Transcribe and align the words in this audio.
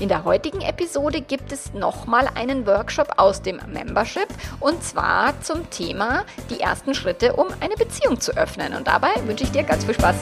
In 0.00 0.08
der 0.08 0.24
heutigen 0.24 0.60
Episode 0.60 1.20
gibt 1.20 1.52
es 1.52 1.74
nochmal 1.74 2.28
einen 2.34 2.66
Workshop 2.66 3.14
aus 3.16 3.42
dem 3.42 3.60
Membership 3.66 4.28
und 4.60 4.82
zwar 4.82 5.40
zum 5.40 5.68
Thema 5.70 6.24
die 6.50 6.60
ersten 6.60 6.94
Schritte, 6.94 7.34
um 7.34 7.46
eine 7.60 7.74
Beziehung 7.76 8.20
zu 8.20 8.36
öffnen. 8.36 8.74
Und 8.74 8.86
dabei 8.86 9.10
wünsche 9.26 9.44
ich 9.44 9.52
dir 9.52 9.62
ganz 9.62 9.84
viel 9.84 9.94
Spaß. 9.94 10.16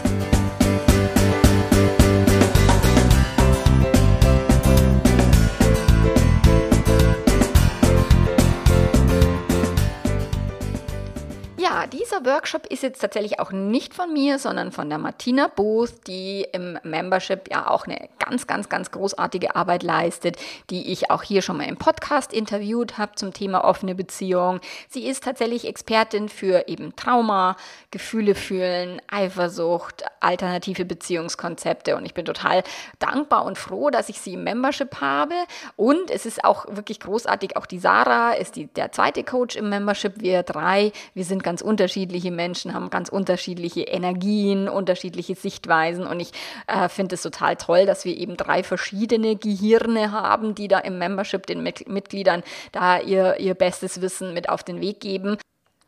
Dieser 12.13 12.25
Workshop 12.27 12.67
ist 12.67 12.83
jetzt 12.83 13.01
tatsächlich 13.01 13.41
auch 13.41 13.53
nicht 13.53 13.95
von 13.95 14.13
mir, 14.13 14.39
sondern 14.39 14.73
von 14.73 14.89
der 14.89 14.99
Martina 14.99 15.49
Booth, 15.49 16.07
die 16.07 16.47
im 16.53 16.79
Membership 16.83 17.49
ja 17.51 17.71
auch 17.71 17.87
eine 17.87 18.09
ganz, 18.19 18.47
ganz, 18.47 18.69
ganz 18.69 18.91
großartige 18.91 19.57
Arbeit 19.57 19.83
leistet, 19.83 20.37
die 20.71 20.93
ich 20.93 21.11
auch 21.11 21.23
hier 21.23 21.43
schon 21.43 21.57
mal 21.57 21.69
im 21.69 21.77
Podcast 21.77 22.33
interviewt 22.33 22.99
habe 22.99 23.13
zum 23.15 23.33
Thema 23.33 23.65
offene 23.65 23.95
Beziehung. 23.95 24.61
Sie 24.89 25.07
ist 25.07 25.25
tatsächlich 25.25 25.67
Expertin 25.67 26.29
für 26.29 26.69
eben 26.69 26.95
Trauma, 26.97 27.57
Gefühle 27.91 28.35
fühlen, 28.35 29.01
Eifersucht, 29.11 30.05
alternative 30.21 30.85
Beziehungskonzepte. 30.85 31.97
Und 31.97 32.05
ich 32.05 32.15
bin 32.15 32.25
total 32.25 32.63
dankbar 32.99 33.45
und 33.45 33.57
froh, 33.57 33.91
dass 33.91 34.09
ich 34.09 34.21
sie 34.21 34.35
im 34.35 34.45
Membership 34.45 35.01
habe. 35.01 35.35
Und 35.77 36.11
es 36.11 36.27
ist 36.27 36.45
auch 36.45 36.67
wirklich 36.69 37.01
großartig, 37.01 37.57
auch 37.57 37.67
die 37.67 37.79
Sarah 37.79 38.33
ist 38.33 38.57
die, 38.57 38.67
der 38.67 38.93
zweite 38.93 39.25
Coach 39.25 39.57
im 39.57 39.71
Membership, 39.71 40.21
wir 40.21 40.43
drei, 40.43 40.93
wir 41.15 41.25
sind 41.25 41.43
ganz 41.43 41.63
unterschiedlich 41.63 42.02
unterschiedliche 42.03 42.33
Menschen 42.33 42.75
haben 42.75 42.91
ganz 42.91 43.09
unterschiedliche 43.09 43.83
Energien, 43.83 44.69
unterschiedliche 44.69 45.37
Sichtweisen. 45.37 46.05
Und 46.05 46.19
ich 46.19 46.33
äh, 46.67 46.89
finde 46.89 47.15
es 47.15 47.23
total 47.23 47.57
toll, 47.57 47.87
dass 47.87 48.05
wir 48.05 48.17
eben 48.17 48.37
drei 48.37 48.65
verschiedene 48.65 49.37
Gehirne 49.37 50.11
haben, 50.11 50.57
die 50.57 50.67
da 50.67 50.81
im 50.81 50.99
Membership 50.99 51.47
den 51.47 51.63
Mitgliedern 51.63 52.43
da 52.73 52.99
ihr, 52.99 53.39
ihr 53.39 53.55
bestes 53.55 54.01
Wissen 54.01 54.35
mit 54.35 54.49
auf 54.49 54.65
den 54.65 54.81
Weg 54.81 54.99
geben 54.99 55.37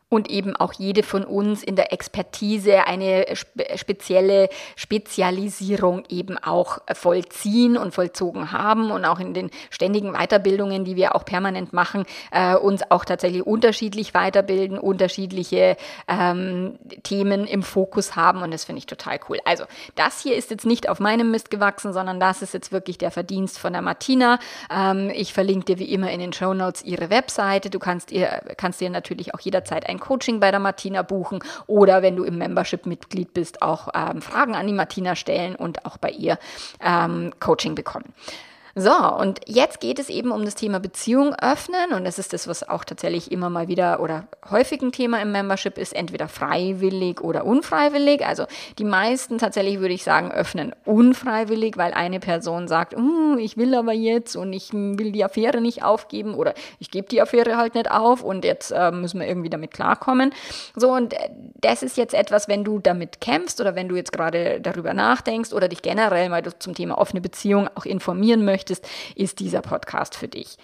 und 0.09 0.29
eben 0.29 0.55
auch 0.55 0.73
jede 0.73 1.03
von 1.03 1.23
uns 1.23 1.63
in 1.63 1.75
der 1.75 1.91
Expertise 1.91 2.85
eine 2.85 3.25
spezielle 3.75 4.49
Spezialisierung 4.75 6.03
eben 6.09 6.37
auch 6.37 6.79
vollziehen 6.93 7.75
und 7.75 7.93
vollzogen 7.93 8.51
haben 8.51 8.91
und 8.91 9.03
auch 9.03 9.19
in 9.19 9.33
den 9.33 9.49
ständigen 9.71 10.13
Weiterbildungen, 10.13 10.85
die 10.85 10.95
wir 10.95 11.15
auch 11.15 11.25
permanent 11.25 11.73
machen, 11.73 12.05
äh, 12.31 12.55
uns 12.55 12.83
auch 12.91 13.03
tatsächlich 13.03 13.45
unterschiedlich 13.45 14.13
weiterbilden, 14.13 14.77
unterschiedliche 14.77 15.75
ähm, 16.07 16.77
Themen 17.01 17.47
im 17.47 17.63
Fokus 17.63 18.15
haben 18.15 18.43
und 18.43 18.51
das 18.51 18.63
finde 18.63 18.79
ich 18.79 18.85
total 18.85 19.19
cool. 19.27 19.39
Also 19.43 19.65
das 19.95 20.21
hier 20.21 20.35
ist 20.35 20.51
jetzt 20.51 20.67
nicht 20.67 20.87
auf 20.87 20.99
meinem 20.99 21.31
Mist 21.31 21.49
gewachsen, 21.49 21.93
sondern 21.93 22.19
das 22.19 22.43
ist 22.43 22.53
jetzt 22.53 22.71
wirklich 22.71 22.99
der 22.99 23.09
Verdienst 23.11 23.57
von 23.57 23.73
der 23.73 23.81
Martina. 23.81 24.39
Ähm, 24.71 25.11
ich 25.13 25.33
verlinke 25.33 25.65
dir 25.65 25.79
wie 25.79 25.91
immer 25.91 26.11
in 26.11 26.19
den 26.19 26.31
Show 26.31 26.53
Notes 26.53 26.83
ihre 26.83 27.09
Webseite. 27.09 27.71
Du 27.71 27.79
kannst 27.79 28.11
ihr 28.11 28.41
kannst 28.57 28.81
dir 28.81 28.89
natürlich 28.91 29.33
auch 29.33 29.39
jederzeit 29.39 29.89
ein 29.89 29.94
ein 29.95 29.99
Coaching 29.99 30.39
bei 30.39 30.51
der 30.51 30.59
Martina 30.59 31.01
buchen 31.01 31.39
oder 31.67 32.01
wenn 32.01 32.15
du 32.15 32.23
im 32.23 32.37
Membership-Mitglied 32.37 33.33
bist, 33.33 33.61
auch 33.61 33.89
ähm, 33.93 34.21
Fragen 34.21 34.55
an 34.55 34.67
die 34.67 34.73
Martina 34.73 35.15
stellen 35.15 35.55
und 35.55 35.85
auch 35.85 35.97
bei 35.97 36.09
ihr 36.09 36.37
ähm, 36.81 37.33
Coaching 37.39 37.75
bekommen. 37.75 38.13
So, 38.77 38.91
und 38.91 39.39
jetzt 39.45 39.79
geht 39.79 39.99
es 39.99 40.09
eben 40.09 40.31
um 40.31 40.43
das 40.43 40.55
Thema 40.55 40.81
Beziehung 40.81 41.33
öffnen 41.33 41.93
und 41.93 42.03
das 42.03 42.19
ist 42.19 42.33
das, 42.33 42.45
was 42.45 42.67
auch 42.67 42.83
tatsächlich 42.83 43.31
immer 43.31 43.49
mal 43.49 43.69
wieder 43.69 44.01
oder 44.01 44.27
häufig 44.51 44.81
ein 44.81 44.91
Thema 44.91 45.21
im 45.21 45.31
Membership 45.31 45.77
ist, 45.77 45.95
entweder 45.95 46.27
freiwillig 46.27 47.21
oder 47.21 47.45
unfreiwillig. 47.45 48.27
Also 48.27 48.47
die 48.77 48.83
meisten 48.83 49.37
tatsächlich 49.37 49.79
würde 49.79 49.93
ich 49.93 50.03
sagen 50.03 50.29
öffnen 50.29 50.75
unfreiwillig, 50.83 51.77
weil 51.77 51.93
eine 51.93 52.19
Person 52.19 52.67
sagt, 52.67 52.97
mm, 52.97 53.37
ich 53.39 53.55
will 53.55 53.73
aber 53.75 53.93
jetzt 53.93 54.35
und 54.35 54.51
ich 54.51 54.73
will 54.73 55.13
die 55.13 55.23
Affäre 55.23 55.61
nicht 55.61 55.81
aufgeben 55.81 56.35
oder 56.35 56.53
ich 56.77 56.91
gebe 56.91 57.07
die 57.07 57.21
Affäre 57.21 57.55
halt 57.55 57.75
nicht 57.75 57.89
auf 57.89 58.23
und 58.23 58.43
jetzt 58.43 58.71
äh, 58.71 58.91
müssen 58.91 59.21
wir 59.21 59.27
irgendwie 59.27 59.49
damit 59.49 59.71
klarkommen. 59.71 60.33
So, 60.75 60.91
und 60.91 61.13
äh, 61.13 61.29
das 61.61 61.81
ist 61.81 61.95
jetzt 61.95 62.13
etwas, 62.13 62.49
wenn 62.49 62.65
du 62.65 62.79
damit 62.79 63.21
kämpfst 63.21 63.61
oder 63.61 63.73
wenn 63.73 63.87
du 63.87 63.95
jetzt 63.95 64.11
gerade 64.11 64.59
darüber 64.59 64.93
nachdenkst 64.93 65.53
oder 65.53 65.69
dich 65.69 65.81
generell 65.81 66.27
mal 66.27 66.43
zum 66.59 66.75
Thema 66.75 66.97
offene 66.97 67.21
Beziehung 67.21 67.69
auch 67.73 67.85
informieren 67.85 68.43
möchtest, 68.43 68.64
möchtest, 68.65 68.87
ist 69.15 69.39
dieser 69.39 69.61
Podcast 69.61 70.15
für 70.15 70.27
dich. 70.27 70.57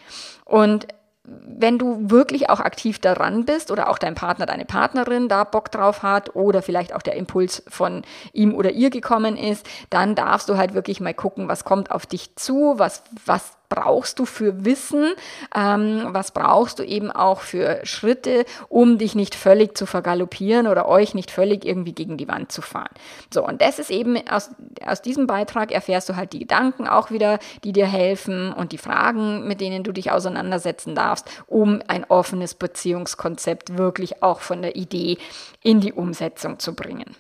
Und 0.46 0.88
wenn 1.24 1.78
du 1.78 2.10
wirklich 2.10 2.50
auch 2.50 2.60
aktiv 2.60 2.98
daran 2.98 3.46
bist 3.46 3.70
oder 3.70 3.90
auch 3.90 4.00
dein 4.00 4.16
Partner, 4.16 4.48
deine 4.48 4.66
Partnerin 4.66 5.30
da 5.30 5.44
Bock 5.44 5.72
drauf 5.72 6.02
hat 6.02 6.36
oder 6.36 6.64
vielleicht 6.64 6.96
auch 6.96 7.04
der 7.04 7.16
Impuls 7.16 7.62
von 7.68 8.02
ihm 8.34 8.56
oder 8.56 8.72
ihr 8.72 8.90
gekommen 8.90 9.38
ist, 9.38 9.68
dann 9.92 10.16
darfst 10.16 10.50
du 10.50 10.58
halt 10.58 10.74
wirklich 10.74 11.00
mal 11.00 11.14
gucken, 11.14 11.48
was 11.48 11.64
kommt 11.64 11.92
auf 11.92 12.08
dich 12.08 12.36
zu, 12.38 12.74
was, 12.78 13.04
was 13.28 13.56
brauchst 13.72 14.20
du 14.20 14.26
für 14.26 14.66
Wissen, 14.66 15.14
ähm, 15.56 16.08
was 16.10 16.32
brauchst 16.32 16.78
du 16.80 16.84
eben 16.84 17.10
auch 17.10 17.40
für 17.40 17.80
Schritte, 17.84 18.46
um 18.68 18.98
dich 18.98 19.16
nicht 19.16 19.34
völlig 19.34 19.78
zu 19.78 19.86
vergaloppieren 19.86 20.68
oder 20.68 20.90
euch 20.90 21.16
nicht 21.16 21.32
völlig 21.32 21.66
irgendwie 21.66 21.94
gegen 21.94 22.18
die 22.18 22.28
Wand 22.28 22.52
zu 22.52 22.62
fahren. 22.62 22.90
So, 23.34 23.48
und 23.48 23.62
das 23.62 23.80
ist 23.80 23.90
eben 23.90 24.18
aus, 24.28 24.50
aus 24.86 25.02
diesem 25.02 25.26
Beitrag 25.26 25.72
erfährst 25.72 26.10
du 26.10 26.18
halt 26.18 26.34
die 26.34 26.40
Gedanken 26.40 26.86
auch 26.86 27.12
wieder, 27.12 27.40
die 27.64 27.72
dir 27.72 27.88
helfen 27.88 28.52
und 28.52 28.74
die 28.74 28.78
Fragen, 28.78 29.48
mit 29.48 29.62
denen 29.62 29.84
du 29.84 29.94
dich 29.94 30.12
auseinandersetzen 30.12 30.94
darfst, 30.94 31.30
um 31.48 31.82
ein 31.88 32.04
offenes 32.04 32.54
Beziehungskonzept 32.56 33.78
wirklich 33.78 34.22
auch 34.22 34.42
von 34.42 34.62
der 34.62 34.76
Idee 34.76 35.18
in 35.64 35.80
die 35.80 35.94
Umsetzung 35.94 36.60
zu 36.60 36.76
bringen. 36.76 37.16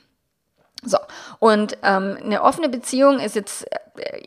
So, 0.83 0.97
und 1.37 1.77
ähm, 1.83 2.17
eine 2.23 2.41
offene 2.41 2.67
Beziehung 2.67 3.19
ist 3.19 3.35
jetzt 3.35 3.67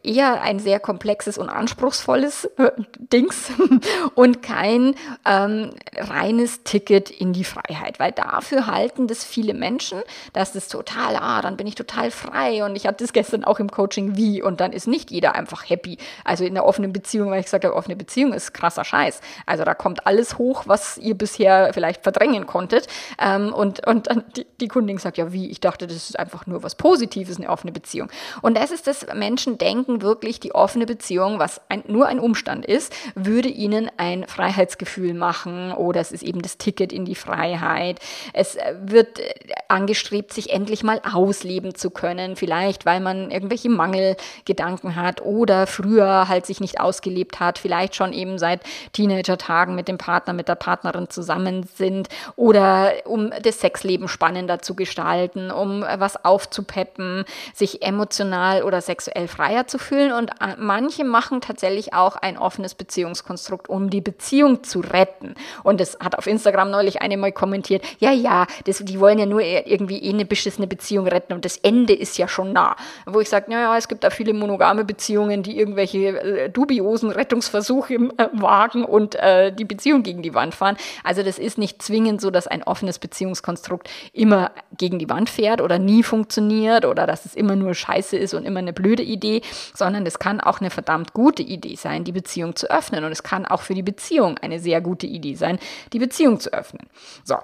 eher 0.03 0.43
ein 0.43 0.59
sehr 0.59 0.79
komplexes 0.79 1.39
und 1.39 1.49
anspruchsvolles 1.49 2.45
äh, 2.59 2.71
Dings 2.99 3.51
und 4.15 4.43
kein 4.43 4.95
ähm, 5.25 5.71
reines 5.97 6.65
Ticket 6.65 7.11
in 7.11 7.33
die 7.33 7.45
Freiheit, 7.45 7.99
weil 7.99 8.13
dafür 8.13 8.67
halten 8.67 9.07
das 9.07 9.25
viele 9.25 9.55
Menschen, 9.55 10.03
dass 10.35 10.53
das 10.53 10.69
total, 10.69 11.17
ah, 11.17 11.41
dann 11.41 11.57
bin 11.57 11.67
ich 11.67 11.75
total 11.75 12.11
frei 12.11 12.65
und 12.65 12.77
ich 12.77 12.87
hatte 12.87 13.05
das 13.05 13.13
gestern 13.13 13.45
auch 13.45 13.59
im 13.59 13.71
Coaching 13.71 14.17
wie 14.17 14.43
und 14.43 14.61
dann 14.61 14.73
ist 14.73 14.87
nicht 14.87 15.11
jeder 15.11 15.35
einfach 15.35 15.69
happy. 15.69 15.97
Also 16.25 16.45
in 16.45 16.55
der 16.55 16.67
offenen 16.67 16.93
Beziehung, 16.93 17.31
weil 17.31 17.41
ich 17.41 17.47
gesagt 17.47 17.65
habe, 17.65 17.75
offene 17.75 17.97
Beziehung 17.97 18.35
ist 18.35 18.53
krasser 18.53 18.85
Scheiß. 18.85 19.21
Also 19.47 19.65
da 19.65 19.75
kommt 19.75 20.07
alles 20.07 20.37
hoch, 20.37 20.65
was 20.67 20.99
ihr 20.99 21.17
bisher 21.17 21.73
vielleicht 21.73 22.03
verdrängen 22.03 22.47
konntet 22.47 22.87
ähm, 23.19 23.53
und, 23.53 23.87
und 23.87 24.09
dann 24.09 24.25
die, 24.37 24.47
die 24.61 24.69
Kundin 24.69 24.99
sagt, 24.99 25.17
ja 25.17 25.33
wie, 25.33 25.51
ich 25.51 25.61
dachte, 25.61 25.87
das 25.87 25.97
ist 25.97 26.19
einfach 26.19 26.47
nur 26.47 26.63
was 26.63 26.75
Positives, 26.75 27.39
eine 27.39 27.49
offene 27.49 27.73
Beziehung. 27.73 28.11
Und 28.43 28.57
das 28.57 28.71
ist 28.71 28.87
das, 28.87 29.07
Menschen 29.15 29.54
denken 29.57 30.03
wirklich, 30.03 30.41
die 30.41 30.55
offene 30.55 30.87
Beziehung, 30.87 31.39
was 31.39 31.61
ein, 31.69 31.85
nur 31.87 32.07
ein 32.07 32.19
Umstand 32.19 32.67
ist, 32.67 32.93
würde 33.15 33.49
ihnen 33.49 33.91
ein 33.97 34.27
Freiheitsgefühl 34.27 35.15
machen 35.15 35.73
oder 35.73 36.01
es 36.01 36.13
ist 36.13 36.23
eben 36.23 36.43
das 36.43 36.59
Ticket 36.59 36.93
in 36.93 37.05
die 37.05 37.15
Freiheit. 37.15 38.01
Es 38.33 38.57
äh, 38.57 38.75
wird 38.83 39.19
äh, 39.19 39.35
angestrebt, 39.69 40.33
sich 40.33 40.51
endlich 40.51 40.83
mal 40.83 41.01
ausleben 41.11 41.75
zu 41.75 41.91
können, 41.91 42.37
vielleicht 42.37 42.87
weil 42.87 43.01
man 43.01 43.31
irgendwelche 43.31 43.71
Mangelgedanken 43.71 44.97
hat 44.97 45.23
oder 45.23 45.67
früher 45.67 46.29
halt 46.29 46.47
sich 46.47 46.61
nicht 46.61 46.81
ausgelebt 46.81 47.41
hat, 47.41 47.59
vielleicht 47.59 47.95
schon 47.95 48.13
eben 48.13 48.39
seit 48.39 48.61
Teenager-Tagen 48.93 49.75
mit 49.75 49.89
dem 49.89 49.99
Partner, 49.99 50.33
mit 50.33 50.49
der 50.49 50.55
Partnerin 50.55 51.11
zusammen 51.11 51.65
sind 51.75 52.09
oder 52.37 52.93
um 53.05 53.31
das 53.43 53.61
Sexleben 53.61 54.09
spannender 54.09 54.61
zu 54.61 54.75
gestalten, 54.75 55.51
um 55.51 55.83
was 55.83 56.25
aufzupeppen, 56.25 57.25
sich 57.53 57.83
emotional 57.83 58.63
oder 58.63 58.81
sexuell 58.81 59.29
frei 59.29 59.44
freier 59.45 59.67
zu 59.67 59.79
fühlen 59.79 60.13
und 60.13 60.31
äh, 60.41 60.57
manche 60.59 61.05
machen 61.05 61.41
tatsächlich 61.41 61.93
auch 61.93 62.17
ein 62.17 62.39
offenes 62.39 62.75
Beziehungskonstrukt, 62.75 63.69
um 63.69 63.91
die 63.91 64.01
Beziehung 64.01 64.65
zu 64.65 64.81
retten. 64.81 65.35
Und 65.63 65.81
das 65.81 65.99
hat 66.01 66.17
auf 66.17 66.27
Instagram 66.27 66.71
neulich 66.71 67.03
eine 67.03 67.17
mal 67.17 67.33
kommentiert, 67.33 67.85
ja, 67.99 68.11
ja, 68.11 68.47
das, 68.65 68.79
die 68.79 69.01
wollen 69.01 69.19
ja 69.19 69.27
nur 69.27 69.43
irgendwie 69.43 70.03
eh 70.03 70.11
eine 70.11 70.25
beschissene 70.25 70.67
Beziehung 70.67 71.07
retten 71.07 71.35
und 71.35 71.45
das 71.45 71.59
Ende 71.59 71.93
ist 71.93 72.17
ja 72.17 72.27
schon 72.27 72.53
nah. 72.53 72.77
Wo 73.07 73.21
ich 73.21 73.29
sage, 73.29 73.51
naja, 73.51 73.77
es 73.77 73.89
gibt 73.89 74.05
da 74.05 74.11
viele 74.11 74.33
monogame 74.33 74.85
Beziehungen, 74.85 75.43
die 75.43 75.59
irgendwelche 75.59 75.99
äh, 75.99 76.51
dubiosen 76.51 77.11
Rettungsversuche 77.11 77.95
äh, 77.95 78.29
wagen 78.33 78.85
und 78.85 79.15
äh, 79.17 79.53
die 79.53 79.65
Beziehung 79.65 80.03
gegen 80.03 80.23
die 80.23 80.35
Wand 80.35 80.55
fahren. 80.55 80.77
Also 81.03 81.23
das 81.23 81.39
ist 81.39 81.59
nicht 81.59 81.83
zwingend 81.83 82.21
so, 82.21 82.31
dass 82.31 82.47
ein 82.47 82.63
offenes 82.63 82.99
Beziehungskonstrukt 82.99 83.91
immer 84.13 84.53
gegen 84.77 84.99
die 84.99 85.11
Wand 85.11 85.29
fährt 85.29 85.61
oder 85.61 85.79
nie 85.79 86.03
funktioniert 86.03 86.87
oder 86.87 87.07
dass 87.07 87.27
es 87.27 87.35
immer 87.35 87.57
nur 87.57 87.75
scheiße 87.75 88.17
ist 88.17 88.33
und 88.33 88.45
immer 88.45 88.61
eine 88.61 88.73
blöde 88.73 89.03
Idee 89.03 89.34
Idee, 89.37 89.47
sondern 89.75 90.07
es 90.07 90.19
kann 90.19 90.41
auch 90.41 90.61
eine 90.61 90.71
verdammt 90.71 91.13
gute 91.13 91.43
Idee 91.43 91.77
sein, 91.77 92.05
die 92.05 92.13
Beziehung 92.13 92.57
zu 92.57 92.71
öffnen. 92.71 93.05
Und 93.05 93.13
es 93.13 93.23
kann 93.23 93.47
auch 93.47 93.63
für 93.63 93.75
die 93.75 93.83
Beziehung 93.83 94.39
eine 94.39 94.59
sehr 94.61 94.81
gute 94.81 95.07
Idee 95.07 95.35
sein, 95.35 95.59
die 95.93 95.99
Beziehung 95.99 96.41
zu 96.41 96.53
öffnen. 96.53 96.87
So, 97.25 97.37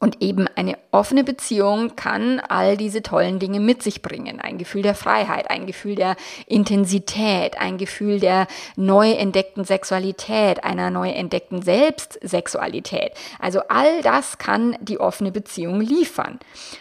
Und 0.00 0.22
eben 0.22 0.46
eine 0.54 0.78
offene 0.92 1.24
Beziehung 1.24 1.96
kann 1.96 2.38
all 2.38 2.76
diese 2.76 3.02
tollen 3.02 3.40
Dinge 3.40 3.58
mit 3.58 3.82
sich 3.82 4.00
bringen. 4.00 4.40
Ein 4.40 4.56
Gefühl 4.56 4.82
der 4.82 4.94
Freiheit, 4.94 5.50
ein 5.50 5.66
Gefühl 5.66 5.96
der 5.96 6.14
Intensität, 6.46 7.58
ein 7.58 7.78
Gefühl 7.78 8.20
der 8.20 8.46
neu 8.76 9.10
entdeckten 9.10 9.64
Sexualität, 9.64 10.62
einer 10.62 10.90
neu 10.90 11.10
entdeckten 11.10 11.62
Selbstsexualität. 11.62 13.12
Also 13.40 13.62
all 13.68 14.02
das 14.02 14.38
kann 14.38 14.76
die 14.80 15.00
offene 15.00 15.32
Beziehung 15.32 15.80
liefern. 15.80 16.38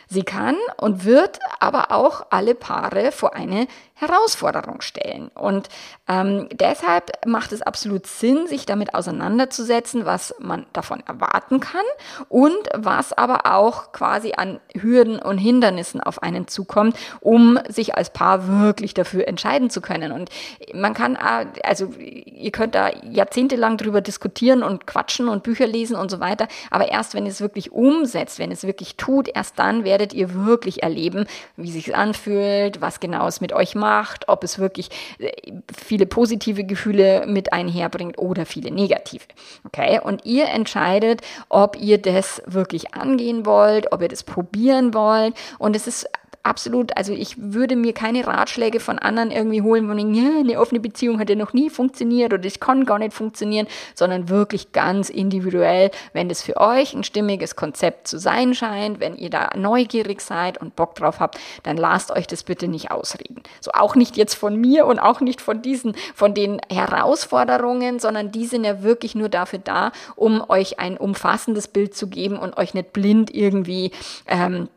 Sie 0.07 0.23
kann 0.23 0.55
und 0.79 1.03
wird 1.03 1.39
aber 1.59 1.91
auch 1.91 2.27
alle 2.29 2.53
Paare 2.53 3.11
vor 3.11 3.35
eine 3.35 3.67
Herausforderung 3.99 4.81
stellen. 4.81 5.29
Und 5.33 5.69
ähm, 6.07 6.47
deshalb 6.53 7.25
macht 7.25 7.51
es 7.51 7.63
absolut 7.63 8.05
Sinn, 8.05 8.45
sich 8.45 8.67
damit 8.67 8.93
auseinanderzusetzen, 8.93 10.05
was 10.05 10.35
man 10.39 10.67
davon 10.71 11.01
erwarten 11.07 11.59
kann 11.59 11.81
und 12.29 12.55
was 12.75 13.11
aber 13.11 13.51
auch 13.51 13.91
quasi 13.93 14.33
an 14.37 14.59
Hürden 14.79 15.17
und 15.17 15.39
Hindernissen 15.39 15.99
auf 15.99 16.21
einen 16.21 16.47
zukommt, 16.47 16.95
um 17.21 17.59
sich 17.69 17.95
als 17.95 18.11
Paar 18.11 18.47
wirklich 18.47 18.93
dafür 18.93 19.27
entscheiden 19.27 19.71
zu 19.71 19.81
können. 19.81 20.11
Und 20.11 20.29
man 20.75 20.93
kann, 20.93 21.15
äh, 21.15 21.47
also 21.63 21.91
ihr 21.97 22.51
könnt 22.51 22.75
da 22.75 22.91
jahrzehntelang 23.01 23.77
drüber 23.77 24.01
diskutieren 24.01 24.61
und 24.61 24.85
quatschen 24.85 25.27
und 25.27 25.41
Bücher 25.41 25.65
lesen 25.65 25.95
und 25.95 26.11
so 26.11 26.19
weiter, 26.19 26.47
aber 26.69 26.91
erst 26.91 27.15
wenn 27.15 27.25
ihr 27.25 27.31
es 27.31 27.41
wirklich 27.41 27.71
umsetzt, 27.71 28.37
wenn 28.37 28.51
es 28.51 28.61
wirklich 28.61 28.95
tut, 28.95 29.27
erst 29.27 29.57
dann 29.57 29.83
werdet 29.83 30.13
ihr 30.13 30.45
wirklich 30.45 30.83
erleben, 30.83 31.25
wie 31.55 31.71
sich 31.71 31.95
anfühlt, 31.95 32.79
was 32.79 32.99
genau 32.99 33.25
es 33.25 33.41
mit 33.41 33.53
euch 33.53 33.73
macht 33.73 33.86
macht, 33.87 34.27
ob 34.27 34.43
es 34.43 34.59
wirklich 34.59 34.89
äh, 35.19 35.31
viele 35.73 36.05
positive 36.05 36.65
Gefühle 36.65 37.25
mit 37.25 37.53
einherbringt 37.53 38.17
oder 38.17 38.45
viele 38.45 38.69
negative. 38.69 39.23
Okay? 39.65 39.99
Und 40.03 40.25
ihr 40.25 40.49
entscheidet, 40.49 41.21
ob 41.49 41.79
ihr 41.79 41.97
das 41.97 42.41
wirklich 42.45 42.93
angehen 42.93 43.45
wollt, 43.45 43.91
ob 43.93 44.01
ihr 44.01 44.09
das 44.09 44.23
probieren 44.23 44.93
wollt. 44.93 45.33
Und 45.57 45.75
es 45.75 45.87
ist 45.87 46.09
absolut, 46.47 46.95
also 46.97 47.13
ich 47.13 47.35
würde 47.37 47.75
mir 47.75 47.93
keine 47.93 48.25
Ratschläge 48.25 48.79
von 48.79 48.97
anderen 48.97 49.31
irgendwie 49.31 49.61
holen, 49.61 49.87
von 49.87 49.97
ja, 50.15 50.39
eine 50.39 50.59
offene 50.59 50.79
Beziehung 50.79 51.19
hat 51.19 51.29
ja 51.29 51.35
noch 51.35 51.53
nie 51.53 51.69
funktioniert 51.69 52.33
oder 52.33 52.45
ich 52.45 52.59
kann 52.59 52.85
gar 52.85 52.99
nicht 52.99 53.13
funktionieren, 53.13 53.67
sondern 53.93 54.29
wirklich 54.29 54.71
ganz 54.71 55.09
individuell, 55.09 55.91
wenn 56.13 56.29
das 56.29 56.41
für 56.41 56.57
euch 56.57 56.93
ein 56.93 57.03
stimmiges 57.03 57.55
Konzept 57.55 58.07
zu 58.07 58.17
sein 58.17 58.53
scheint, 58.53 58.99
wenn 58.99 59.15
ihr 59.15 59.29
da 59.29 59.49
neugierig 59.55 60.21
seid 60.21 60.59
und 60.59 60.75
Bock 60.75 60.95
drauf 60.95 61.19
habt, 61.19 61.37
dann 61.63 61.77
lasst 61.77 62.11
euch 62.11 62.27
das 62.27 62.43
bitte 62.43 62.67
nicht 62.67 62.91
ausreden. 62.91 63.43
So 63.59 63.71
auch 63.73 63.95
nicht 63.95 64.17
jetzt 64.17 64.35
von 64.35 64.55
mir 64.55 64.85
und 64.85 64.99
auch 64.99 65.19
nicht 65.19 65.41
von 65.41 65.61
diesen, 65.61 65.95
von 66.15 66.33
den 66.33 66.61
Herausforderungen, 66.71 67.99
sondern 67.99 68.31
die 68.31 68.45
sind 68.45 68.63
ja 68.63 68.83
wirklich 68.83 69.15
nur 69.15 69.29
dafür 69.29 69.59
da, 69.59 69.91
um 70.15 70.43
euch 70.49 70.79
ein 70.79 70.97
umfassendes 70.97 71.67
Bild 71.67 71.95
zu 71.95 72.07
geben 72.07 72.37
und 72.37 72.57
euch 72.57 72.73
nicht 72.73 72.93
blind 72.93 73.33
irgendwie 73.33 73.91
ähm, 74.27 74.69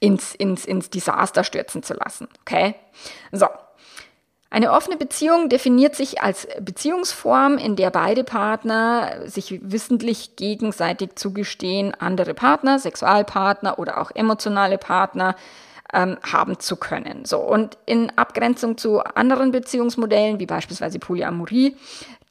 ins, 0.00 0.34
ins, 0.34 0.64
ins 0.64 0.90
Desaster 0.90 1.44
stürzen 1.44 1.82
zu 1.82 1.94
lassen. 1.94 2.28
Okay? 2.40 2.74
So. 3.30 3.46
Eine 4.50 4.72
offene 4.72 4.98
Beziehung 4.98 5.48
definiert 5.48 5.96
sich 5.96 6.20
als 6.20 6.46
Beziehungsform, 6.60 7.56
in 7.56 7.74
der 7.74 7.88
beide 7.88 8.22
Partner 8.22 9.22
sich 9.24 9.60
wissentlich 9.62 10.36
gegenseitig 10.36 11.14
zugestehen, 11.14 11.94
andere 11.94 12.34
Partner, 12.34 12.78
Sexualpartner 12.78 13.78
oder 13.78 13.98
auch 13.98 14.10
emotionale 14.10 14.76
Partner 14.76 15.36
ähm, 15.94 16.18
haben 16.22 16.58
zu 16.58 16.76
können. 16.76 17.24
So, 17.24 17.38
und 17.38 17.78
in 17.86 18.12
Abgrenzung 18.16 18.76
zu 18.76 19.00
anderen 19.00 19.52
Beziehungsmodellen, 19.52 20.38
wie 20.38 20.46
beispielsweise 20.46 20.98
Polyamorie, 20.98 21.76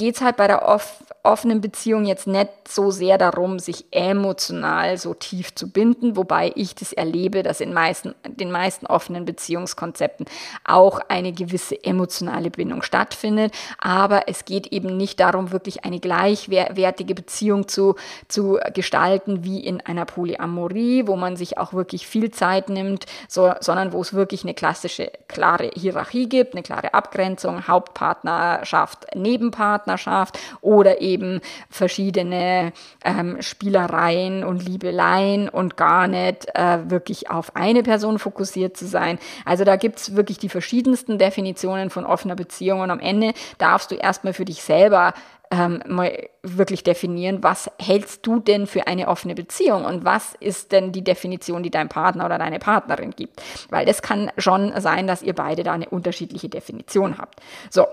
geht 0.01 0.15
es 0.15 0.21
halt 0.21 0.35
bei 0.35 0.47
der 0.47 0.67
off 0.67 1.03
offenen 1.23 1.61
Beziehung 1.61 2.05
jetzt 2.05 2.25
nicht 2.25 2.49
so 2.67 2.89
sehr 2.89 3.17
darum, 3.17 3.59
sich 3.59 3.85
emotional 3.91 4.97
so 4.97 5.13
tief 5.13 5.53
zu 5.53 5.69
binden, 5.69 6.15
wobei 6.15 6.51
ich 6.55 6.73
das 6.73 6.93
erlebe, 6.93 7.43
dass 7.43 7.61
in 7.61 7.73
meisten, 7.73 8.15
den 8.25 8.51
meisten 8.51 8.87
offenen 8.87 9.25
Beziehungskonzepten 9.25 10.25
auch 10.63 10.99
eine 11.09 11.31
gewisse 11.31 11.83
emotionale 11.83 12.49
Bindung 12.49 12.81
stattfindet. 12.81 13.53
Aber 13.77 14.27
es 14.27 14.45
geht 14.45 14.67
eben 14.67 14.97
nicht 14.97 15.19
darum, 15.19 15.51
wirklich 15.51 15.85
eine 15.85 15.99
gleichwertige 15.99 17.13
Beziehung 17.13 17.67
zu, 17.67 17.95
zu 18.27 18.59
gestalten 18.73 19.43
wie 19.43 19.59
in 19.59 19.81
einer 19.81 20.05
Polyamorie, 20.05 21.05
wo 21.05 21.15
man 21.15 21.35
sich 21.35 21.57
auch 21.57 21.73
wirklich 21.73 22.07
viel 22.07 22.31
Zeit 22.31 22.69
nimmt, 22.69 23.05
so, 23.27 23.53
sondern 23.59 23.93
wo 23.93 24.01
es 24.01 24.13
wirklich 24.13 24.43
eine 24.43 24.53
klassische, 24.53 25.11
klare 25.27 25.69
Hierarchie 25.75 26.27
gibt, 26.27 26.53
eine 26.53 26.63
klare 26.63 26.93
Abgrenzung, 26.93 27.67
Hauptpartnerschaft, 27.67 29.15
Nebenpartner 29.15 29.90
Partnerschaft 29.91 30.39
oder 30.61 31.01
eben 31.01 31.41
verschiedene 31.69 32.73
ähm, 33.03 33.41
Spielereien 33.41 34.43
und 34.43 34.65
Liebeleien 34.65 35.49
und 35.49 35.77
gar 35.77 36.07
nicht 36.07 36.47
äh, 36.55 36.89
wirklich 36.89 37.29
auf 37.29 37.55
eine 37.55 37.83
Person 37.83 38.19
fokussiert 38.19 38.77
zu 38.77 38.87
sein. 38.87 39.19
Also 39.45 39.63
da 39.63 39.75
gibt 39.75 39.99
es 39.99 40.15
wirklich 40.15 40.37
die 40.37 40.49
verschiedensten 40.49 41.17
Definitionen 41.17 41.89
von 41.89 42.05
offener 42.05 42.35
Beziehung 42.35 42.81
und 42.81 42.91
am 42.91 42.99
Ende 42.99 43.33
darfst 43.57 43.91
du 43.91 43.95
erstmal 43.95 44.33
für 44.33 44.45
dich 44.45 44.61
selber 44.61 45.13
ähm, 45.51 45.83
mal 45.85 46.29
wirklich 46.43 46.83
definieren, 46.83 47.43
was 47.43 47.69
hältst 47.77 48.25
du 48.25 48.39
denn 48.39 48.67
für 48.67 48.87
eine 48.87 49.09
offene 49.09 49.35
Beziehung 49.35 49.83
und 49.83 50.05
was 50.05 50.33
ist 50.39 50.71
denn 50.71 50.93
die 50.93 51.03
Definition, 51.03 51.61
die 51.61 51.69
dein 51.69 51.89
Partner 51.89 52.25
oder 52.25 52.37
deine 52.37 52.57
Partnerin 52.57 53.11
gibt. 53.11 53.41
Weil 53.69 53.85
das 53.85 54.01
kann 54.01 54.31
schon 54.37 54.71
sein, 54.79 55.07
dass 55.07 55.21
ihr 55.21 55.35
beide 55.35 55.63
da 55.63 55.73
eine 55.73 55.89
unterschiedliche 55.89 56.47
Definition 56.47 57.17
habt. 57.17 57.41
So, 57.69 57.85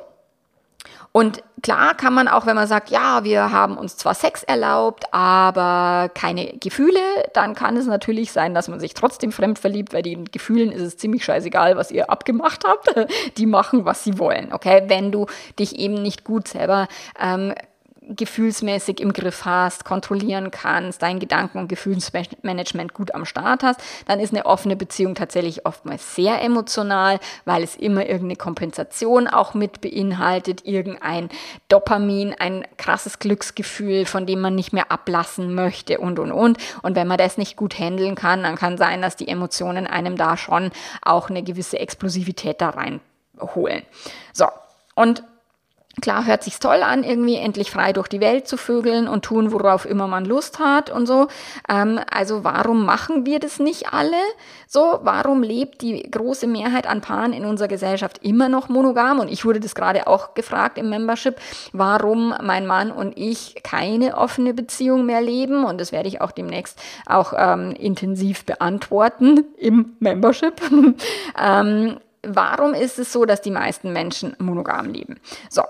und 1.12 1.42
klar 1.62 1.94
kann 1.94 2.14
man 2.14 2.28
auch, 2.28 2.46
wenn 2.46 2.54
man 2.54 2.68
sagt, 2.68 2.90
ja, 2.90 3.24
wir 3.24 3.50
haben 3.50 3.76
uns 3.76 3.96
zwar 3.96 4.14
Sex 4.14 4.42
erlaubt, 4.42 5.12
aber 5.12 6.10
keine 6.14 6.52
Gefühle, 6.58 7.00
dann 7.32 7.54
kann 7.54 7.76
es 7.76 7.86
natürlich 7.86 8.32
sein, 8.32 8.54
dass 8.54 8.68
man 8.68 8.78
sich 8.78 8.94
trotzdem 8.94 9.32
fremd 9.32 9.58
verliebt, 9.58 9.92
weil 9.92 10.02
den 10.02 10.26
Gefühlen 10.26 10.70
ist 10.70 10.82
es 10.82 10.96
ziemlich 10.96 11.24
scheißegal, 11.24 11.76
was 11.76 11.90
ihr 11.90 12.10
abgemacht 12.10 12.64
habt. 12.66 12.94
Die 13.36 13.46
machen, 13.46 13.84
was 13.84 14.04
sie 14.04 14.18
wollen, 14.18 14.52
okay? 14.52 14.84
Wenn 14.86 15.10
du 15.10 15.26
dich 15.58 15.78
eben 15.78 15.94
nicht 15.94 16.24
gut 16.24 16.48
selber 16.48 16.88
ähm, 17.20 17.54
gefühlsmäßig 18.08 19.00
im 19.00 19.12
Griff 19.12 19.44
hast, 19.44 19.84
kontrollieren 19.84 20.50
kannst, 20.50 21.02
dein 21.02 21.18
Gedanken- 21.18 21.58
und 21.58 21.68
Gefühlsmanagement 21.68 22.94
gut 22.94 23.14
am 23.14 23.24
Start 23.24 23.62
hast, 23.62 23.80
dann 24.06 24.18
ist 24.18 24.32
eine 24.32 24.46
offene 24.46 24.76
Beziehung 24.76 25.14
tatsächlich 25.14 25.66
oftmals 25.66 26.14
sehr 26.14 26.42
emotional, 26.42 27.20
weil 27.44 27.62
es 27.62 27.76
immer 27.76 28.06
irgendeine 28.06 28.36
Kompensation 28.36 29.28
auch 29.28 29.54
mit 29.54 29.80
beinhaltet, 29.80 30.64
irgendein 30.64 31.28
Dopamin, 31.68 32.34
ein 32.38 32.66
krasses 32.78 33.18
Glücksgefühl, 33.18 34.06
von 34.06 34.26
dem 34.26 34.40
man 34.40 34.54
nicht 34.54 34.72
mehr 34.72 34.90
ablassen 34.90 35.54
möchte 35.54 35.98
und, 35.98 36.18
und, 36.18 36.32
und. 36.32 36.58
Und 36.82 36.96
wenn 36.96 37.06
man 37.06 37.18
das 37.18 37.36
nicht 37.36 37.56
gut 37.56 37.78
handeln 37.78 38.14
kann, 38.14 38.42
dann 38.42 38.56
kann 38.56 38.78
sein, 38.78 39.02
dass 39.02 39.16
die 39.16 39.28
Emotionen 39.28 39.86
einem 39.86 40.16
da 40.16 40.36
schon 40.36 40.70
auch 41.02 41.28
eine 41.28 41.42
gewisse 41.42 41.78
Explosivität 41.78 42.60
da 42.60 42.70
reinholen. 42.70 43.82
So. 44.32 44.46
Und 44.94 45.22
Klar 46.00 46.26
hört 46.26 46.42
sich's 46.42 46.60
toll 46.60 46.82
an, 46.82 47.02
irgendwie 47.02 47.36
endlich 47.36 47.70
frei 47.70 47.92
durch 47.92 48.08
die 48.08 48.20
Welt 48.20 48.46
zu 48.46 48.56
vögeln 48.56 49.08
und 49.08 49.24
tun, 49.24 49.52
worauf 49.52 49.84
immer 49.84 50.06
man 50.06 50.24
Lust 50.24 50.58
hat 50.58 50.90
und 50.90 51.06
so. 51.06 51.28
Ähm, 51.68 52.00
also 52.10 52.44
warum 52.44 52.84
machen 52.84 53.26
wir 53.26 53.40
das 53.40 53.58
nicht 53.58 53.92
alle? 53.92 54.16
So, 54.66 55.00
warum 55.02 55.42
lebt 55.42 55.82
die 55.82 56.08
große 56.10 56.46
Mehrheit 56.46 56.86
an 56.86 57.00
Paaren 57.00 57.32
in 57.32 57.44
unserer 57.44 57.68
Gesellschaft 57.68 58.18
immer 58.22 58.48
noch 58.48 58.68
monogam? 58.68 59.18
Und 59.18 59.30
ich 59.30 59.44
wurde 59.44 59.60
das 59.60 59.74
gerade 59.74 60.06
auch 60.06 60.34
gefragt 60.34 60.78
im 60.78 60.90
Membership, 60.90 61.36
warum 61.72 62.34
mein 62.42 62.66
Mann 62.66 62.92
und 62.92 63.16
ich 63.16 63.62
keine 63.62 64.16
offene 64.16 64.54
Beziehung 64.54 65.06
mehr 65.06 65.20
leben. 65.20 65.64
Und 65.64 65.80
das 65.80 65.92
werde 65.92 66.08
ich 66.08 66.20
auch 66.20 66.30
demnächst 66.30 66.78
auch 67.06 67.32
ähm, 67.36 67.72
intensiv 67.72 68.44
beantworten 68.44 69.44
im 69.58 69.96
Membership. 70.00 70.60
ähm, 71.42 71.98
warum 72.22 72.74
ist 72.74 72.98
es 72.98 73.12
so, 73.12 73.24
dass 73.24 73.40
die 73.40 73.50
meisten 73.50 73.92
Menschen 73.92 74.36
monogam 74.38 74.86
leben? 74.86 75.18
So, 75.50 75.62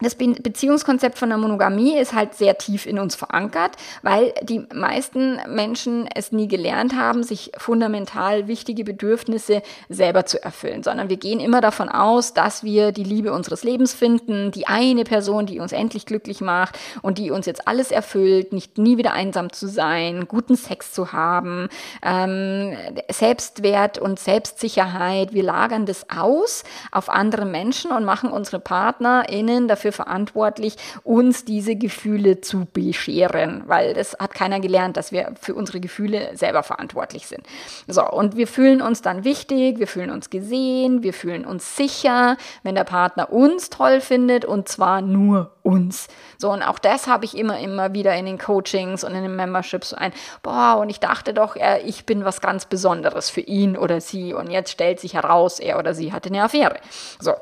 das 0.00 0.14
Beziehungskonzept 0.14 1.18
von 1.18 1.28
der 1.28 1.38
Monogamie 1.38 1.98
ist 1.98 2.14
halt 2.14 2.34
sehr 2.34 2.56
tief 2.56 2.86
in 2.86 2.98
uns 2.98 3.14
verankert, 3.14 3.76
weil 4.02 4.32
die 4.42 4.66
meisten 4.72 5.38
Menschen 5.46 6.08
es 6.14 6.32
nie 6.32 6.48
gelernt 6.48 6.96
haben, 6.96 7.22
sich 7.22 7.52
fundamental 7.58 8.48
wichtige 8.48 8.84
Bedürfnisse 8.84 9.62
selber 9.88 10.24
zu 10.24 10.42
erfüllen, 10.42 10.82
sondern 10.82 11.10
wir 11.10 11.18
gehen 11.18 11.40
immer 11.40 11.60
davon 11.60 11.88
aus, 11.88 12.32
dass 12.32 12.64
wir 12.64 12.92
die 12.92 13.04
Liebe 13.04 13.32
unseres 13.32 13.62
Lebens 13.62 13.92
finden, 13.92 14.50
die 14.52 14.66
eine 14.66 15.04
Person, 15.04 15.46
die 15.46 15.60
uns 15.60 15.72
endlich 15.72 16.06
glücklich 16.06 16.40
macht 16.40 16.78
und 17.02 17.18
die 17.18 17.30
uns 17.30 17.44
jetzt 17.46 17.68
alles 17.68 17.90
erfüllt, 17.90 18.52
nicht 18.52 18.78
nie 18.78 18.96
wieder 18.96 19.12
einsam 19.12 19.52
zu 19.52 19.68
sein, 19.68 20.26
guten 20.28 20.56
Sex 20.56 20.92
zu 20.92 21.12
haben, 21.12 21.68
ähm, 22.02 22.76
Selbstwert 23.10 23.98
und 23.98 24.18
Selbstsicherheit. 24.18 25.34
Wir 25.34 25.42
lagern 25.42 25.84
das 25.84 26.06
aus 26.08 26.64
auf 26.90 27.10
andere 27.10 27.44
Menschen 27.44 27.90
und 27.90 28.04
machen 28.04 28.30
unsere 28.30 28.60
PartnerInnen 28.60 29.68
dafür 29.68 29.89
dafür 29.90 29.92
verantwortlich, 29.92 30.76
uns 31.04 31.44
diese 31.44 31.76
Gefühle 31.76 32.40
zu 32.40 32.66
bescheren, 32.72 33.62
weil 33.66 33.94
das 33.94 34.16
hat 34.18 34.34
keiner 34.34 34.60
gelernt, 34.60 34.96
dass 34.96 35.12
wir 35.12 35.34
für 35.40 35.54
unsere 35.54 35.80
Gefühle 35.80 36.36
selber 36.36 36.62
verantwortlich 36.62 37.26
sind. 37.26 37.46
So, 37.86 38.08
und 38.08 38.36
wir 38.36 38.46
fühlen 38.46 38.80
uns 38.80 39.02
dann 39.02 39.24
wichtig, 39.24 39.78
wir 39.78 39.86
fühlen 39.86 40.10
uns 40.10 40.30
gesehen, 40.30 41.02
wir 41.02 41.12
fühlen 41.12 41.44
uns 41.44 41.76
sicher, 41.76 42.36
wenn 42.62 42.74
der 42.74 42.84
Partner 42.84 43.32
uns 43.32 43.70
toll 43.70 44.00
findet 44.00 44.44
und 44.44 44.68
zwar 44.68 45.02
nur 45.02 45.52
uns. 45.62 46.08
So, 46.38 46.50
und 46.50 46.62
auch 46.62 46.78
das 46.78 47.06
habe 47.06 47.24
ich 47.24 47.36
immer, 47.36 47.58
immer 47.58 47.92
wieder 47.92 48.14
in 48.16 48.26
den 48.26 48.38
Coachings 48.38 49.04
und 49.04 49.14
in 49.14 49.22
den 49.22 49.36
Memberships 49.36 49.90
so 49.90 49.96
ein, 49.96 50.12
boah, 50.42 50.78
und 50.80 50.88
ich 50.88 51.00
dachte 51.00 51.34
doch, 51.34 51.56
ich 51.84 52.06
bin 52.06 52.24
was 52.24 52.40
ganz 52.40 52.64
Besonderes 52.64 53.28
für 53.28 53.42
ihn 53.42 53.76
oder 53.76 54.00
sie 54.00 54.32
und 54.32 54.50
jetzt 54.50 54.70
stellt 54.70 55.00
sich 55.00 55.14
heraus, 55.14 55.60
er 55.60 55.78
oder 55.78 55.94
sie 55.94 56.12
hatte 56.12 56.28
eine 56.28 56.42
Affäre. 56.42 56.76
So, 57.18 57.34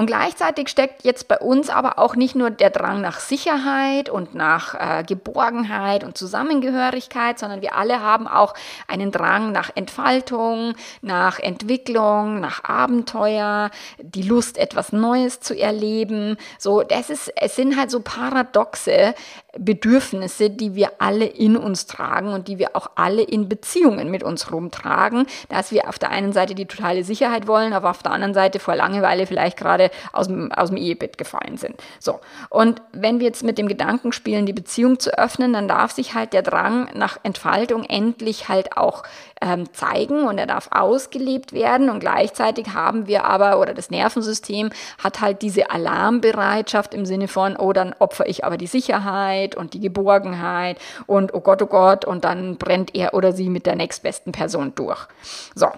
und 0.00 0.06
gleichzeitig 0.06 0.70
steckt 0.70 1.04
jetzt 1.04 1.28
bei 1.28 1.36
uns 1.36 1.68
aber 1.68 1.98
auch 1.98 2.16
nicht 2.16 2.34
nur 2.34 2.48
der 2.48 2.70
Drang 2.70 3.02
nach 3.02 3.20
Sicherheit 3.20 4.08
und 4.08 4.34
nach 4.34 4.74
äh, 4.74 5.04
Geborgenheit 5.04 6.04
und 6.04 6.16
Zusammengehörigkeit, 6.16 7.38
sondern 7.38 7.60
wir 7.60 7.76
alle 7.76 8.00
haben 8.00 8.26
auch 8.26 8.54
einen 8.88 9.12
Drang 9.12 9.52
nach 9.52 9.68
Entfaltung, 9.74 10.72
nach 11.02 11.38
Entwicklung, 11.38 12.40
nach 12.40 12.64
Abenteuer, 12.64 13.70
die 13.98 14.22
Lust, 14.22 14.56
etwas 14.56 14.94
Neues 14.94 15.40
zu 15.40 15.54
erleben. 15.54 16.38
So, 16.58 16.82
das 16.82 17.10
ist, 17.10 17.30
es 17.36 17.54
sind 17.54 17.76
halt 17.76 17.90
so 17.90 18.00
paradoxe 18.00 19.14
Bedürfnisse, 19.58 20.48
die 20.48 20.74
wir 20.74 20.92
alle 20.98 21.24
in 21.24 21.56
uns 21.56 21.86
tragen 21.86 22.32
und 22.32 22.46
die 22.48 22.58
wir 22.58 22.76
auch 22.76 22.90
alle 22.94 23.22
in 23.22 23.48
Beziehungen 23.48 24.10
mit 24.10 24.22
uns 24.22 24.52
rumtragen, 24.52 25.26
dass 25.48 25.72
wir 25.72 25.88
auf 25.88 25.98
der 25.98 26.10
einen 26.10 26.32
Seite 26.32 26.54
die 26.54 26.66
totale 26.66 27.02
Sicherheit 27.02 27.46
wollen, 27.46 27.72
aber 27.72 27.90
auf 27.90 28.02
der 28.02 28.12
anderen 28.12 28.34
Seite 28.34 28.60
vor 28.60 28.76
Langeweile 28.76 29.26
vielleicht 29.26 29.56
gerade 29.56 29.90
aus 30.12 30.28
dem, 30.28 30.52
aus 30.52 30.68
dem 30.68 30.76
Ehebett 30.76 31.18
gefallen 31.18 31.56
sind. 31.56 31.74
So. 31.98 32.20
Und 32.48 32.80
wenn 32.92 33.18
wir 33.18 33.26
jetzt 33.26 33.42
mit 33.42 33.58
dem 33.58 33.66
Gedanken 33.66 34.12
spielen, 34.12 34.46
die 34.46 34.52
Beziehung 34.52 35.00
zu 35.00 35.16
öffnen, 35.18 35.52
dann 35.52 35.66
darf 35.66 35.92
sich 35.92 36.14
halt 36.14 36.32
der 36.32 36.42
Drang 36.42 36.88
nach 36.94 37.18
Entfaltung 37.22 37.84
endlich 37.84 38.48
halt 38.48 38.76
auch 38.76 39.02
ähm, 39.40 39.72
zeigen 39.72 40.28
und 40.28 40.38
er 40.38 40.46
darf 40.46 40.68
ausgelebt 40.70 41.52
werden 41.52 41.90
und 41.90 42.00
gleichzeitig 42.00 42.68
haben 42.74 43.06
wir 43.06 43.24
aber, 43.24 43.58
oder 43.58 43.74
das 43.74 43.90
Nervensystem 43.90 44.70
hat 45.02 45.20
halt 45.20 45.42
diese 45.42 45.70
Alarmbereitschaft 45.70 46.94
im 46.94 47.06
Sinne 47.06 47.26
von, 47.26 47.56
oh, 47.56 47.72
dann 47.72 47.94
opfer 47.98 48.28
ich 48.28 48.44
aber 48.44 48.58
die 48.58 48.66
Sicherheit 48.66 49.39
und 49.56 49.74
die 49.74 49.80
Geborgenheit 49.80 50.78
und 51.06 51.34
oh 51.34 51.40
Gott, 51.40 51.62
oh 51.62 51.66
Gott, 51.66 52.04
und 52.04 52.24
dann 52.24 52.56
brennt 52.56 52.94
er 52.94 53.14
oder 53.14 53.32
sie 53.32 53.48
mit 53.48 53.66
der 53.66 53.76
nächstbesten 53.76 54.32
Person 54.32 54.72
durch. 54.74 55.06
So, 55.54 55.68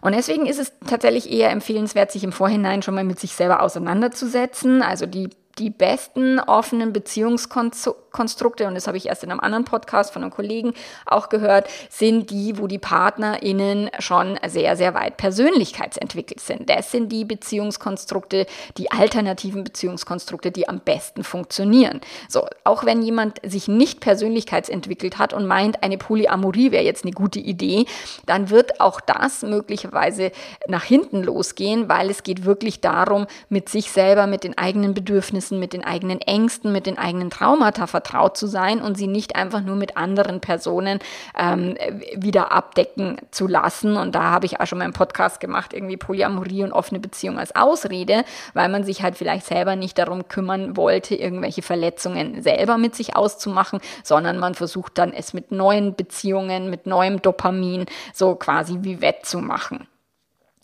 und 0.00 0.14
deswegen 0.14 0.46
ist 0.46 0.58
es 0.58 0.72
tatsächlich 0.86 1.30
eher 1.30 1.50
empfehlenswert, 1.50 2.10
sich 2.10 2.24
im 2.24 2.32
Vorhinein 2.32 2.82
schon 2.82 2.94
mal 2.94 3.04
mit 3.04 3.20
sich 3.20 3.34
selber 3.34 3.62
auseinanderzusetzen, 3.62 4.82
also 4.82 5.06
die 5.06 5.30
die 5.58 5.70
besten 5.70 6.40
offenen 6.40 6.92
Beziehungskonstrukte, 6.94 8.66
und 8.66 8.74
das 8.74 8.86
habe 8.86 8.96
ich 8.96 9.06
erst 9.06 9.22
in 9.22 9.30
einem 9.30 9.40
anderen 9.40 9.64
Podcast 9.64 10.12
von 10.12 10.22
einem 10.22 10.30
Kollegen 10.30 10.72
auch 11.04 11.28
gehört, 11.28 11.68
sind 11.90 12.30
die, 12.30 12.58
wo 12.58 12.66
die 12.66 12.78
PartnerInnen 12.78 13.90
schon 13.98 14.38
sehr, 14.46 14.76
sehr 14.76 14.94
weit 14.94 15.18
persönlichkeitsentwickelt 15.18 16.40
sind. 16.40 16.70
Das 16.70 16.90
sind 16.90 17.12
die 17.12 17.26
Beziehungskonstrukte, 17.26 18.46
die 18.78 18.90
alternativen 18.90 19.62
Beziehungskonstrukte, 19.62 20.50
die 20.50 20.68
am 20.68 20.80
besten 20.80 21.22
funktionieren. 21.22 22.00
So, 22.28 22.46
auch 22.64 22.84
wenn 22.84 23.02
jemand 23.02 23.40
sich 23.44 23.68
nicht 23.68 24.00
persönlichkeitsentwickelt 24.00 25.18
hat 25.18 25.34
und 25.34 25.46
meint, 25.46 25.82
eine 25.82 25.98
Polyamorie 25.98 26.72
wäre 26.72 26.84
jetzt 26.84 27.04
eine 27.04 27.12
gute 27.12 27.40
Idee, 27.40 27.84
dann 28.24 28.48
wird 28.48 28.80
auch 28.80 29.00
das 29.00 29.42
möglicherweise 29.42 30.32
nach 30.66 30.84
hinten 30.84 31.22
losgehen, 31.22 31.90
weil 31.90 32.08
es 32.08 32.22
geht 32.22 32.46
wirklich 32.46 32.80
darum, 32.80 33.26
mit 33.50 33.68
sich 33.68 33.90
selber, 33.90 34.26
mit 34.26 34.44
den 34.44 34.56
eigenen 34.56 34.94
Bedürfnissen, 34.94 35.41
Bedürfnissen, 35.42 35.58
mit 35.58 35.72
den 35.72 35.84
eigenen 35.84 36.20
Ängsten, 36.20 36.72
mit 36.72 36.86
den 36.86 36.98
eigenen 36.98 37.30
Traumata 37.30 37.86
vertraut 37.86 38.36
zu 38.36 38.46
sein 38.46 38.80
und 38.80 38.96
sie 38.96 39.06
nicht 39.06 39.36
einfach 39.36 39.60
nur 39.60 39.76
mit 39.76 39.96
anderen 39.96 40.40
Personen 40.40 41.00
ähm, 41.36 41.76
wieder 42.16 42.52
abdecken 42.52 43.16
zu 43.30 43.46
lassen. 43.46 43.96
Und 43.96 44.14
da 44.14 44.22
habe 44.22 44.46
ich 44.46 44.60
auch 44.60 44.66
schon 44.66 44.78
mal 44.78 44.84
einen 44.84 44.92
Podcast 44.92 45.40
gemacht, 45.40 45.72
irgendwie 45.72 45.96
Polyamorie 45.96 46.64
und 46.64 46.72
offene 46.72 47.00
Beziehung 47.00 47.38
als 47.38 47.54
Ausrede, 47.56 48.24
weil 48.54 48.68
man 48.68 48.84
sich 48.84 49.02
halt 49.02 49.16
vielleicht 49.16 49.46
selber 49.46 49.76
nicht 49.76 49.98
darum 49.98 50.28
kümmern 50.28 50.76
wollte, 50.76 51.14
irgendwelche 51.14 51.62
Verletzungen 51.62 52.42
selber 52.42 52.78
mit 52.78 52.94
sich 52.94 53.16
auszumachen, 53.16 53.80
sondern 54.04 54.38
man 54.38 54.54
versucht 54.54 54.98
dann 54.98 55.12
es 55.12 55.32
mit 55.32 55.50
neuen 55.50 55.94
Beziehungen, 55.94 56.70
mit 56.70 56.86
neuem 56.86 57.20
Dopamin 57.20 57.86
so 58.12 58.34
quasi 58.34 58.78
wie 58.82 59.00
wettzumachen. 59.00 59.86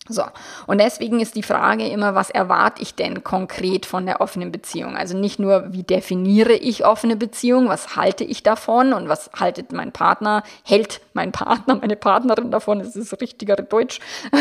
So, 0.09 0.23
und 0.65 0.81
deswegen 0.81 1.19
ist 1.19 1.35
die 1.35 1.43
Frage 1.43 1.87
immer, 1.87 2.15
was 2.15 2.31
erwarte 2.31 2.81
ich 2.81 2.95
denn 2.95 3.23
konkret 3.23 3.85
von 3.85 4.07
der 4.07 4.21
offenen 4.21 4.51
Beziehung? 4.51 4.97
Also 4.97 5.15
nicht 5.15 5.39
nur, 5.39 5.71
wie 5.71 5.83
definiere 5.83 6.53
ich 6.53 6.83
offene 6.83 7.15
Beziehung, 7.15 7.69
was 7.69 7.95
halte 7.95 8.23
ich 8.23 8.41
davon 8.41 8.93
und 8.93 9.07
was 9.07 9.29
haltet 9.39 9.71
mein 9.71 9.91
Partner, 9.91 10.43
hält 10.63 10.99
mein 11.19 11.33
Partner, 11.33 11.75
meine 11.75 11.97
Partnerin 11.97 12.49
davon, 12.49 12.79
das 12.79 12.95
ist 12.95 13.19
richtigere 13.19 13.63
Deutsch, 13.63 13.99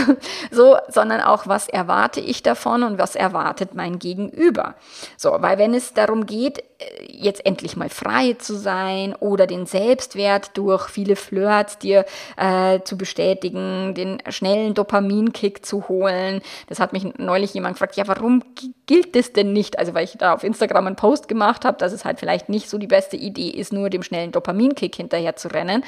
so, 0.52 0.76
sondern 0.88 1.20
auch, 1.20 1.48
was 1.48 1.68
erwarte 1.68 2.20
ich 2.20 2.44
davon 2.44 2.84
und 2.84 2.98
was 2.98 3.16
erwartet 3.16 3.74
mein 3.74 3.98
Gegenüber? 3.98 4.76
So, 5.16 5.36
weil 5.40 5.58
wenn 5.58 5.74
es 5.74 5.92
darum 5.92 6.24
geht, 6.24 6.58
äh, 6.58 6.64
jetzt 7.08 7.44
endlich 7.44 7.76
mal 7.76 7.88
frei 7.88 8.34
zu 8.34 8.54
sein 8.54 9.14
oder 9.18 9.48
den 9.48 9.66
Selbstwert 9.66 10.56
durch 10.56 10.88
viele 10.88 11.16
Flirts 11.16 11.78
dir 11.78 12.04
äh, 12.36 12.80
zu 12.84 12.96
bestätigen, 12.96 13.94
den 13.94 14.22
schnellen 14.28 14.74
Dopaminkick 14.74 15.66
zu 15.66 15.88
holen. 15.88 16.42
Das 16.68 16.78
hat 16.78 16.92
mich 16.92 17.18
neulich 17.18 17.54
jemand 17.54 17.74
gefragt, 17.74 17.96
ja, 17.96 18.06
warum 18.06 18.44
gilt 18.86 19.16
das 19.16 19.32
denn 19.32 19.52
nicht? 19.52 19.80
Also 19.80 19.94
weil 19.94 20.04
ich 20.04 20.16
da 20.16 20.34
auf 20.34 20.44
Instagram 20.44 20.86
einen 20.86 20.96
Post 20.96 21.26
gemacht 21.26 21.64
habe, 21.64 21.78
dass 21.78 21.92
es 21.92 22.04
halt 22.04 22.20
vielleicht 22.20 22.48
nicht 22.48 22.70
so 22.70 22.78
die 22.78 22.86
beste 22.86 23.16
Idee 23.16 23.50
ist, 23.50 23.72
nur 23.72 23.90
dem 23.90 24.04
schnellen 24.04 24.30
Dopaminkick 24.30 24.94
hinterher 24.94 25.34
zu 25.34 25.48
rennen, 25.48 25.82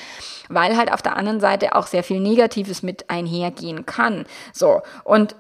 weil 0.49 0.77
halt 0.81 0.93
auf 0.93 1.03
der 1.03 1.17
anderen 1.17 1.39
Seite 1.39 1.77
auch 1.77 1.87
sehr 1.87 2.03
viel 2.03 2.19
Negatives 2.19 2.83
mit 2.83 3.09
einhergehen 3.09 3.87
kann. 3.87 4.27
So, 4.53 4.83
und 5.05 5.37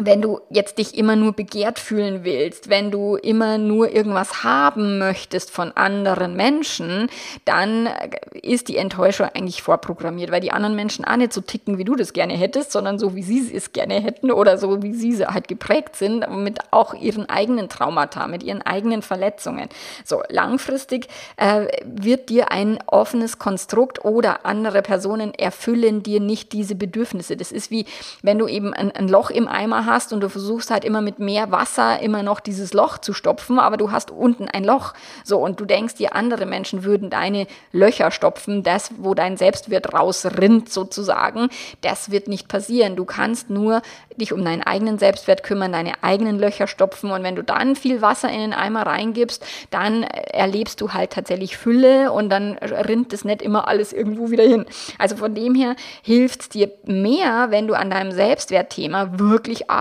wenn 0.00 0.22
du 0.22 0.40
jetzt 0.48 0.78
dich 0.78 0.96
immer 0.96 1.16
nur 1.16 1.32
begehrt 1.32 1.80
fühlen 1.80 2.22
willst, 2.22 2.68
wenn 2.68 2.92
du 2.92 3.16
immer 3.16 3.58
nur 3.58 3.90
irgendwas 3.90 4.44
haben 4.44 4.98
möchtest 4.98 5.50
von 5.50 5.72
anderen 5.72 6.36
Menschen, 6.36 7.10
dann 7.44 7.88
ist 8.32 8.68
die 8.68 8.76
Enttäuschung 8.76 9.28
eigentlich 9.34 9.60
vorprogrammiert, 9.60 10.30
weil 10.30 10.40
die 10.40 10.52
anderen 10.52 10.76
Menschen 10.76 11.04
auch 11.04 11.16
nicht 11.16 11.32
so 11.32 11.40
ticken, 11.40 11.78
wie 11.78 11.84
du 11.84 11.96
das 11.96 12.12
gerne 12.12 12.34
hättest, 12.34 12.70
sondern 12.70 13.00
so, 13.00 13.16
wie 13.16 13.24
sie 13.24 13.52
es 13.52 13.72
gerne 13.72 13.94
hätten 13.94 14.30
oder 14.30 14.56
so, 14.56 14.82
wie 14.84 14.94
sie 14.94 15.26
halt 15.26 15.48
geprägt 15.48 15.96
sind, 15.96 16.24
mit 16.30 16.60
auch 16.70 16.94
ihren 16.94 17.28
eigenen 17.28 17.68
Traumata, 17.68 18.28
mit 18.28 18.44
ihren 18.44 18.62
eigenen 18.62 19.02
Verletzungen. 19.02 19.68
So, 20.04 20.22
langfristig 20.28 21.08
äh, 21.38 21.66
wird 21.84 22.28
dir 22.28 22.52
ein 22.52 22.78
offenes 22.86 23.40
Konstrukt 23.40 24.04
oder 24.04 24.46
andere 24.46 24.82
Personen 24.82 25.34
erfüllen 25.34 26.04
dir 26.04 26.20
nicht 26.20 26.52
diese 26.52 26.76
Bedürfnisse. 26.76 27.36
Das 27.36 27.50
ist 27.50 27.72
wie, 27.72 27.84
wenn 28.22 28.38
du 28.38 28.46
eben 28.46 28.72
ein, 28.72 28.92
ein 28.92 29.08
Loch 29.08 29.30
im 29.30 29.48
Eimer 29.48 29.87
hast 29.88 30.12
und 30.12 30.20
du 30.20 30.28
versuchst 30.28 30.70
halt 30.70 30.84
immer 30.84 31.00
mit 31.00 31.18
mehr 31.18 31.50
Wasser 31.50 32.00
immer 32.00 32.22
noch 32.22 32.40
dieses 32.40 32.72
Loch 32.72 32.98
zu 32.98 33.12
stopfen, 33.12 33.58
aber 33.58 33.76
du 33.76 33.90
hast 33.90 34.10
unten 34.10 34.48
ein 34.48 34.64
Loch. 34.64 34.94
So, 35.24 35.38
und 35.38 35.60
du 35.60 35.64
denkst 35.64 35.94
dir, 35.94 36.14
andere 36.14 36.46
Menschen 36.46 36.84
würden 36.84 37.10
deine 37.10 37.46
Löcher 37.72 38.10
stopfen, 38.10 38.62
das, 38.62 38.90
wo 38.98 39.14
dein 39.14 39.36
Selbstwert 39.36 39.92
rausrinnt 39.92 40.70
sozusagen, 40.70 41.48
das 41.80 42.10
wird 42.10 42.28
nicht 42.28 42.48
passieren. 42.48 42.96
Du 42.96 43.04
kannst 43.04 43.50
nur 43.50 43.82
dich 44.16 44.32
um 44.32 44.44
deinen 44.44 44.62
eigenen 44.62 44.98
Selbstwert 44.98 45.42
kümmern, 45.42 45.72
deine 45.72 46.02
eigenen 46.02 46.38
Löcher 46.38 46.66
stopfen 46.66 47.10
und 47.10 47.22
wenn 47.22 47.36
du 47.36 47.42
dann 47.42 47.76
viel 47.76 48.02
Wasser 48.02 48.28
in 48.28 48.40
den 48.40 48.52
Eimer 48.52 48.82
reingibst, 48.86 49.44
dann 49.70 50.02
erlebst 50.02 50.80
du 50.80 50.92
halt 50.92 51.12
tatsächlich 51.12 51.56
Fülle 51.56 52.12
und 52.12 52.28
dann 52.30 52.54
rinnt 52.58 53.12
es 53.12 53.24
nicht 53.24 53.42
immer 53.42 53.68
alles 53.68 53.92
irgendwo 53.92 54.30
wieder 54.30 54.44
hin. 54.44 54.66
Also 54.98 55.16
von 55.16 55.34
dem 55.34 55.54
her 55.54 55.76
hilft 56.02 56.40
es 56.42 56.48
dir 56.48 56.70
mehr, 56.84 57.46
wenn 57.50 57.66
du 57.68 57.74
an 57.74 57.90
deinem 57.90 58.12
Selbstwertthema 58.12 59.18
wirklich 59.18 59.70
arbeitest, 59.70 59.77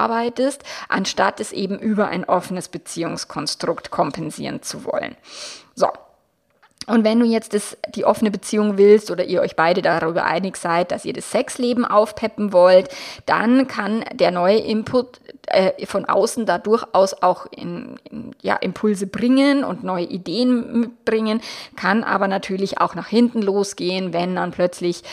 anstatt 0.90 1.40
es 1.40 1.52
eben 1.52 1.80
über 1.80 2.08
ein 2.08 2.26
offenes 2.26 2.68
Beziehungskonstrukt 2.68 3.92
kompensieren 3.92 4.62
zu 4.62 4.86
wollen. 4.86 5.16
So, 5.76 5.88
und 6.88 7.04
wenn 7.04 7.20
du 7.20 7.26
jetzt 7.26 7.54
das, 7.54 7.78
die 7.96 8.06
offene 8.06 8.32
Beziehung 8.32 8.78
willst 8.78 9.12
oder 9.12 9.26
ihr 9.26 9.42
euch 9.42 9.58
beide 9.58 9.82
darüber 9.82 10.24
einig 10.24 10.56
seid, 10.56 10.92
dass 10.92 11.04
ihr 11.04 11.12
das 11.12 11.30
Sexleben 11.32 11.84
aufpeppen 11.84 12.54
wollt, 12.54 12.90
dann 13.26 13.68
kann 13.68 14.06
der 14.14 14.32
neue 14.32 14.60
Input 14.60 15.20
äh, 15.48 15.86
von 15.86 16.06
außen 16.06 16.46
da 16.46 16.58
durchaus 16.58 17.22
auch 17.22 17.46
in, 17.50 17.98
in, 18.10 18.36
ja, 18.42 18.56
Impulse 18.58 19.08
bringen 19.08 19.64
und 19.64 19.84
neue 19.84 20.06
Ideen 20.06 20.82
mitbringen, 20.82 21.42
kann 21.76 22.04
aber 22.04 22.28
natürlich 22.28 22.80
auch 22.82 22.96
nach 22.96 23.08
hinten 23.08 23.42
losgehen, 23.42 24.14
wenn 24.14 24.36
dann 24.36 24.52
plötzlich 24.52 25.04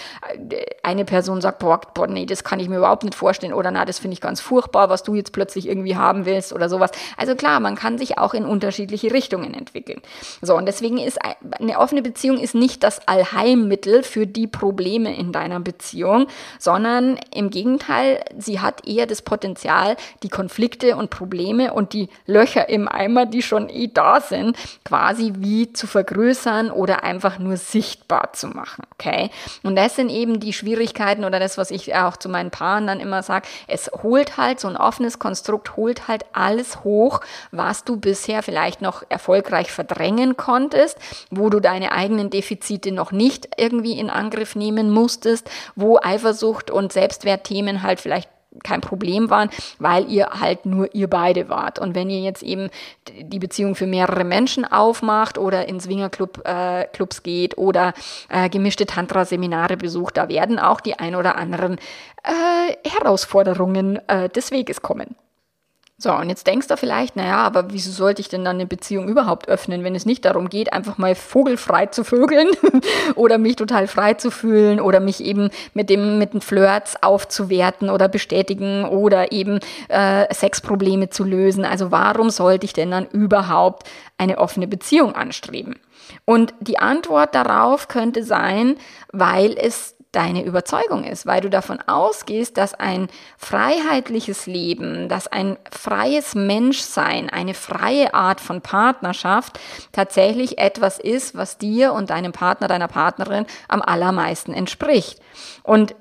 äh, 0.50 0.64
eine 0.82 1.04
Person 1.04 1.40
sagt, 1.40 1.60
boah, 1.60 1.80
boah, 1.94 2.06
nee, 2.06 2.26
das 2.26 2.42
kann 2.42 2.58
ich 2.58 2.68
mir 2.68 2.78
überhaupt 2.78 3.04
nicht 3.04 3.14
vorstellen 3.14 3.52
oder 3.52 3.70
na, 3.70 3.84
das 3.84 3.98
finde 3.98 4.14
ich 4.14 4.20
ganz 4.20 4.40
furchtbar, 4.40 4.88
was 4.90 5.04
du 5.04 5.14
jetzt 5.14 5.32
plötzlich 5.32 5.68
irgendwie 5.68 5.96
haben 5.96 6.26
willst 6.26 6.52
oder 6.52 6.68
sowas. 6.68 6.90
Also 7.16 7.36
klar, 7.36 7.60
man 7.60 7.76
kann 7.76 7.96
sich 7.98 8.18
auch 8.18 8.34
in 8.34 8.44
unterschiedliche 8.44 9.12
Richtungen 9.12 9.54
entwickeln. 9.54 10.00
So, 10.42 10.56
und 10.56 10.66
deswegen 10.66 10.98
ist 10.98 11.18
eine 11.60 11.78
offene 11.78 12.02
Beziehung 12.02 12.38
ist 12.38 12.54
nicht 12.54 12.82
das 12.82 13.06
Allheilmittel 13.06 14.02
für 14.02 14.26
die 14.26 14.46
Probleme 14.46 15.16
in 15.16 15.30
deiner 15.30 15.60
Beziehung, 15.60 16.26
sondern 16.58 17.18
im 17.32 17.50
Gegenteil, 17.50 18.24
sie 18.36 18.60
hat 18.60 18.86
eher 18.86 19.06
das 19.06 19.22
Potenzial, 19.22 19.96
die 20.24 20.30
Konflikte 20.30 20.96
und 20.96 21.10
Probleme 21.10 21.72
und 21.72 21.92
die 21.92 22.08
Löcher 22.26 22.68
im 22.68 22.88
Eimer, 22.88 23.26
die 23.26 23.42
schon 23.42 23.68
eh 23.68 23.88
da 23.92 24.20
sind, 24.20 24.56
quasi 24.84 25.34
wie 25.36 25.72
zu 25.72 25.86
vergrößern 25.86 26.70
oder 26.70 27.04
einfach 27.04 27.38
nur 27.38 27.58
sichtbar 27.58 28.32
zu 28.32 28.48
machen. 28.48 28.84
Okay? 28.94 29.30
Und 29.62 29.76
das 29.76 29.96
sind 29.96 30.08
eben 30.08 30.40
die 30.40 30.54
Schwierigkeiten 30.54 31.24
oder 31.24 31.38
das, 31.38 31.58
was 31.58 31.70
ich 31.70 31.94
auch 31.94 32.16
zu 32.16 32.28
meinen 32.28 32.50
Paaren 32.50 32.86
dann 32.86 33.00
immer 33.00 33.22
sage. 33.22 33.46
Es 33.68 33.90
holt 34.02 34.38
halt 34.38 34.60
so 34.60 34.68
ein 34.68 34.76
offenes 34.76 35.18
Konstrukt, 35.18 35.76
holt 35.76 36.08
halt 36.08 36.24
alles 36.32 36.82
hoch, 36.84 37.20
was 37.52 37.84
du 37.84 37.98
bisher 37.98 38.42
vielleicht 38.42 38.80
noch 38.80 39.02
erfolgreich 39.10 39.70
verdrängen 39.70 40.36
konntest, 40.38 40.98
wo 41.30 41.50
du 41.50 41.60
deine 41.60 41.92
eigenen 41.92 42.30
Defizite 42.30 42.92
noch 42.92 43.12
nicht 43.12 43.48
irgendwie 43.58 43.98
in 43.98 44.08
Angriff 44.08 44.56
nehmen 44.56 44.90
musstest, 44.90 45.50
wo 45.76 45.98
Eifersucht 46.02 46.70
und 46.70 46.92
Selbstwertthemen 46.92 47.82
halt 47.82 48.00
vielleicht 48.00 48.30
kein 48.62 48.80
Problem 48.80 49.30
waren, 49.30 49.50
weil 49.78 50.10
ihr 50.10 50.28
halt 50.40 50.66
nur 50.66 50.94
ihr 50.94 51.08
beide 51.08 51.48
wart. 51.48 51.78
Und 51.78 51.94
wenn 51.94 52.10
ihr 52.10 52.20
jetzt 52.20 52.42
eben 52.42 52.70
die 53.20 53.38
Beziehung 53.38 53.74
für 53.74 53.86
mehrere 53.86 54.24
Menschen 54.24 54.64
aufmacht 54.64 55.38
oder 55.38 55.68
in 55.68 55.80
Swingerclub 55.80 56.42
äh, 56.46 56.86
geht 57.22 57.58
oder 57.58 57.94
äh, 58.28 58.48
gemischte 58.48 58.86
Tantra-Seminare 58.86 59.76
besucht, 59.76 60.16
da 60.16 60.28
werden 60.28 60.58
auch 60.58 60.80
die 60.80 60.98
ein 60.98 61.14
oder 61.14 61.36
anderen 61.36 61.78
äh, 62.22 62.88
Herausforderungen 62.88 64.00
äh, 64.08 64.28
des 64.28 64.50
Weges 64.50 64.82
kommen. 64.82 65.16
So, 66.04 66.12
und 66.12 66.28
jetzt 66.28 66.46
denkst 66.46 66.68
du 66.68 66.76
vielleicht, 66.76 67.16
naja, 67.16 67.38
aber 67.38 67.72
wieso 67.72 67.90
sollte 67.90 68.20
ich 68.20 68.28
denn 68.28 68.44
dann 68.44 68.56
eine 68.56 68.66
Beziehung 68.66 69.08
überhaupt 69.08 69.48
öffnen, 69.48 69.84
wenn 69.84 69.94
es 69.94 70.04
nicht 70.04 70.26
darum 70.26 70.50
geht, 70.50 70.70
einfach 70.70 70.98
mal 70.98 71.14
vogelfrei 71.14 71.86
zu 71.86 72.04
vögeln 72.04 72.48
oder 73.14 73.38
mich 73.38 73.56
total 73.56 73.86
frei 73.86 74.12
zu 74.12 74.30
fühlen 74.30 74.80
oder 74.80 75.00
mich 75.00 75.24
eben 75.24 75.48
mit 75.72 75.88
dem, 75.88 76.18
mit 76.18 76.34
den 76.34 76.42
Flirts 76.42 77.02
aufzuwerten 77.02 77.88
oder 77.88 78.08
bestätigen 78.08 78.84
oder 78.84 79.32
eben 79.32 79.60
äh, 79.88 80.26
Sexprobleme 80.30 81.08
zu 81.08 81.24
lösen. 81.24 81.64
Also 81.64 81.90
warum 81.90 82.28
sollte 82.28 82.66
ich 82.66 82.74
denn 82.74 82.90
dann 82.90 83.06
überhaupt 83.06 83.88
eine 84.18 84.36
offene 84.36 84.68
Beziehung 84.68 85.14
anstreben? 85.14 85.76
Und 86.26 86.52
die 86.60 86.78
Antwort 86.78 87.34
darauf 87.34 87.88
könnte 87.88 88.24
sein, 88.24 88.76
weil 89.10 89.56
es 89.56 89.96
deine 90.14 90.44
Überzeugung 90.44 91.04
ist, 91.04 91.26
weil 91.26 91.40
du 91.40 91.50
davon 91.50 91.78
ausgehst, 91.86 92.56
dass 92.56 92.74
ein 92.74 93.08
freiheitliches 93.36 94.46
Leben, 94.46 95.08
dass 95.08 95.26
ein 95.26 95.56
freies 95.70 96.34
Menschsein, 96.34 97.30
eine 97.30 97.54
freie 97.54 98.14
Art 98.14 98.40
von 98.40 98.60
Partnerschaft 98.60 99.58
tatsächlich 99.92 100.58
etwas 100.58 100.98
ist, 100.98 101.34
was 101.36 101.58
dir 101.58 101.92
und 101.92 102.10
deinem 102.10 102.32
Partner, 102.32 102.68
deiner 102.68 102.88
Partnerin 102.88 103.46
am 103.68 103.82
allermeisten 103.82 104.52
entspricht. 104.52 105.20
Und 105.62 105.94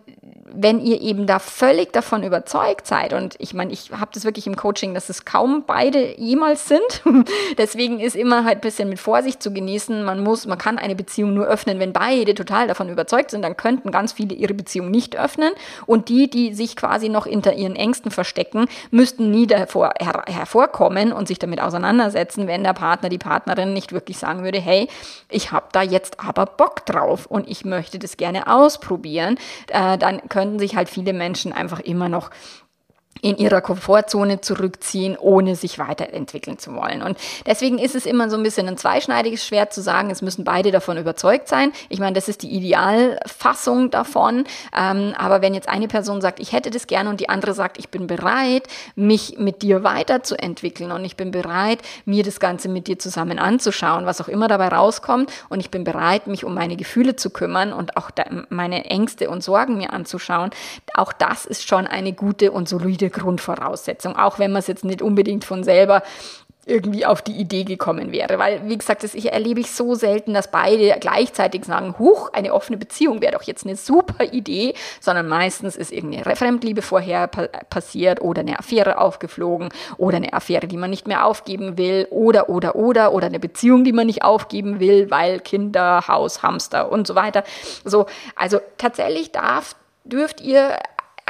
wenn 0.56 0.80
ihr 0.80 1.02
eben 1.02 1.26
da 1.26 1.40
völlig 1.40 1.92
davon 1.94 2.24
überzeugt 2.24 2.88
seid, 2.88 3.14
und 3.14 3.36
ich 3.40 3.54
meine, 3.54 3.72
ich 3.74 3.92
habe 3.92 4.12
das 4.14 4.24
wirklich 4.24 4.48
im 4.48 4.56
Coaching, 4.56 4.94
dass 4.94 5.10
es 5.10 5.26
kaum 5.26 5.64
beide 5.66 6.20
jemals 6.20 6.68
sind. 6.68 7.02
Deswegen 7.58 8.00
ist 8.00 8.16
immer 8.16 8.44
halt 8.44 8.60
ein 8.60 8.62
bisschen 8.62 8.90
mit 8.90 9.00
Vorsicht 9.00 9.42
zu 9.42 9.52
genießen. 9.52 10.04
Man 10.04 10.24
muss, 10.24 10.46
man 10.46 10.58
kann 10.58 10.78
eine 10.78 10.96
Beziehung 10.96 11.34
nur 11.34 11.46
öffnen, 11.46 11.80
wenn 11.80 11.94
beide 11.94 12.36
total 12.36 12.68
davon 12.68 12.90
überzeugt 12.90 13.32
sind. 13.32 13.42
Dann 13.42 13.58
könnten 13.58 13.92
ganz 13.92 14.14
viele 14.14 14.36
ihre 14.36 14.54
Beziehung 14.54 14.92
nicht 14.92 15.18
öffnen. 15.18 15.52
Und 15.86 16.10
die, 16.10 16.30
die 16.30 16.54
sich 16.54 16.76
quasi 16.76 17.10
noch 17.10 17.26
hinter 17.26 17.54
ihren 17.54 17.76
Ängsten 17.76 18.12
verstecken, 18.12 18.68
müssten 18.92 19.32
nie 19.32 19.48
davor 19.48 19.94
her 20.00 20.24
hervorkommen 20.28 21.14
und 21.14 21.28
sich 21.28 21.40
damit 21.40 21.62
auseinandersetzen, 21.62 22.48
wenn 22.48 22.64
der 22.64 22.74
Partner, 22.74 23.10
die 23.10 23.18
Partnerin 23.18 23.74
nicht 23.74 23.92
wirklich 23.92 24.18
sagen 24.18 24.44
würde, 24.44 24.60
hey, 24.60 24.88
ich 25.30 25.52
habe 25.52 25.68
da 25.72 25.82
jetzt 25.82 26.20
aber 26.20 26.46
Bock 26.46 26.86
drauf 26.86 27.26
und 27.26 27.50
ich 27.50 27.66
möchte 27.66 28.00
das 28.00 28.18
gerne 28.18 28.48
ausprobieren. 28.48 29.38
Äh, 29.68 29.98
dann 29.98 30.22
können 30.30 30.43
könnten 30.44 30.60
sich 30.60 30.76
halt 30.76 30.90
viele 30.90 31.14
Menschen 31.14 31.54
einfach 31.54 31.80
immer 31.80 32.10
noch 32.10 32.30
in 33.22 33.38
ihrer 33.38 33.62
Komfortzone 33.62 34.42
zurückziehen, 34.42 35.18
ohne 35.18 35.56
sich 35.56 35.80
weiterentwickeln 35.80 36.60
zu 36.60 36.76
wollen. 36.76 37.02
Und 37.02 37.18
deswegen 37.46 37.78
ist 37.78 37.96
es 37.96 38.06
immer 38.06 38.30
so 38.30 38.36
ein 38.36 38.44
bisschen 38.44 38.68
ein 38.68 38.76
zweischneidiges 38.76 39.46
Schwert 39.46 39.74
zu 39.74 39.82
sagen, 39.82 40.10
es 40.10 40.22
müssen 40.22 40.44
beide 40.44 40.72
davon 40.72 40.98
überzeugt 40.98 41.48
sein. 41.48 41.72
Ich 41.88 42.00
meine, 42.00 42.14
das 42.14 42.28
ist 42.28 42.44
die 42.44 42.50
Idealfassung 42.50 43.92
davon. 43.92 44.44
Ähm, 44.78 45.14
aber 45.18 45.42
wenn 45.42 45.54
jetzt 45.54 45.70
eine 45.70 45.88
Person 45.88 46.20
sagt, 46.20 46.42
ich 46.42 46.52
hätte 46.52 46.70
das 46.70 46.86
gerne 46.86 47.10
und 47.10 47.22
die 47.22 47.30
andere 47.30 47.54
sagt, 47.54 47.78
ich 47.78 47.90
bin 47.90 48.08
bereit, 48.08 48.68
mich 48.96 49.38
mit 49.38 49.62
dir 49.62 49.84
weiterzuentwickeln 49.84 50.92
und 50.92 51.06
ich 51.06 51.16
bin 51.16 51.32
bereit, 51.32 51.80
mir 52.06 52.24
das 52.24 52.42
Ganze 52.42 52.68
mit 52.68 52.88
dir 52.88 53.00
zusammen 53.00 53.40
anzuschauen, 53.40 54.06
was 54.06 54.20
auch 54.20 54.28
immer 54.28 54.50
dabei 54.50 54.68
rauskommt 54.68 55.32
und 55.48 55.62
ich 55.62 55.72
bin 55.72 55.86
bereit, 55.86 56.28
mich 56.28 56.44
um 56.44 56.54
meine 56.54 56.76
Gefühle 56.76 57.16
zu 57.16 57.30
kümmern 57.30 57.72
und 57.72 57.96
auch 57.96 58.12
meine 58.50 58.86
Ängste 58.86 59.30
und 59.30 59.44
Sorgen 59.44 59.78
mir 59.78 59.94
anzuschauen, 59.94 60.52
auch 60.94 61.14
das 61.14 61.46
ist 61.46 61.68
schon 61.68 61.88
eine 61.88 62.12
gute 62.14 62.52
und 62.52 62.68
solide 62.68 63.03
Grundvoraussetzung, 63.10 64.16
auch 64.16 64.40
wenn 64.40 64.52
man 64.52 64.60
es 64.60 64.68
jetzt 64.68 64.86
nicht 64.86 65.02
unbedingt 65.02 65.46
von 65.46 65.64
selber 65.64 66.04
irgendwie 66.66 67.06
auf 67.06 67.22
die 67.22 67.34
Idee 67.34 67.64
gekommen 67.64 68.12
wäre. 68.12 68.40
Weil, 68.40 68.62
wie 68.70 68.78
gesagt, 68.78 69.04
das 69.04 69.16
erlebe 69.16 69.60
ich 69.60 69.72
so 69.72 69.96
selten, 69.96 70.34
dass 70.34 70.50
beide 70.50 70.96
gleichzeitig 71.00 71.66
sagen, 71.66 71.96
huch, 72.00 72.32
eine 72.32 72.54
offene 72.54 72.78
Beziehung 72.78 73.22
wäre 73.22 73.34
doch 73.34 73.44
jetzt 73.44 73.66
eine 73.66 73.76
super 73.76 74.24
Idee, 74.32 74.74
sondern 75.02 75.28
meistens 75.28 75.76
ist 75.76 75.92
irgendeine 75.92 76.36
Fremdliebe 76.36 76.82
vorher 76.82 77.28
passiert 77.28 78.22
oder 78.22 78.42
eine 78.42 78.60
Affäre 78.60 78.98
aufgeflogen 78.98 79.70
oder 79.98 80.18
eine 80.18 80.34
Affäre, 80.34 80.68
die 80.68 80.78
man 80.78 80.90
nicht 80.90 81.08
mehr 81.08 81.26
aufgeben 81.26 81.78
will 81.78 82.08
oder, 82.12 82.50
oder, 82.50 82.76
oder, 82.76 83.12
oder 83.12 83.28
eine 83.28 83.40
Beziehung, 83.40 83.84
die 83.84 83.94
man 83.94 84.08
nicht 84.08 84.24
aufgeben 84.24 84.80
will, 84.80 85.12
weil 85.12 85.40
Kinder, 85.40 86.08
Haus, 86.08 86.44
Hamster 86.44 86.92
und 86.92 87.08
so 87.08 87.16
weiter. 87.16 87.44
So, 87.84 88.06
also 88.36 88.60
tatsächlich 88.78 89.32
darf, 89.32 89.76
dürft 90.06 90.42
ihr 90.42 90.78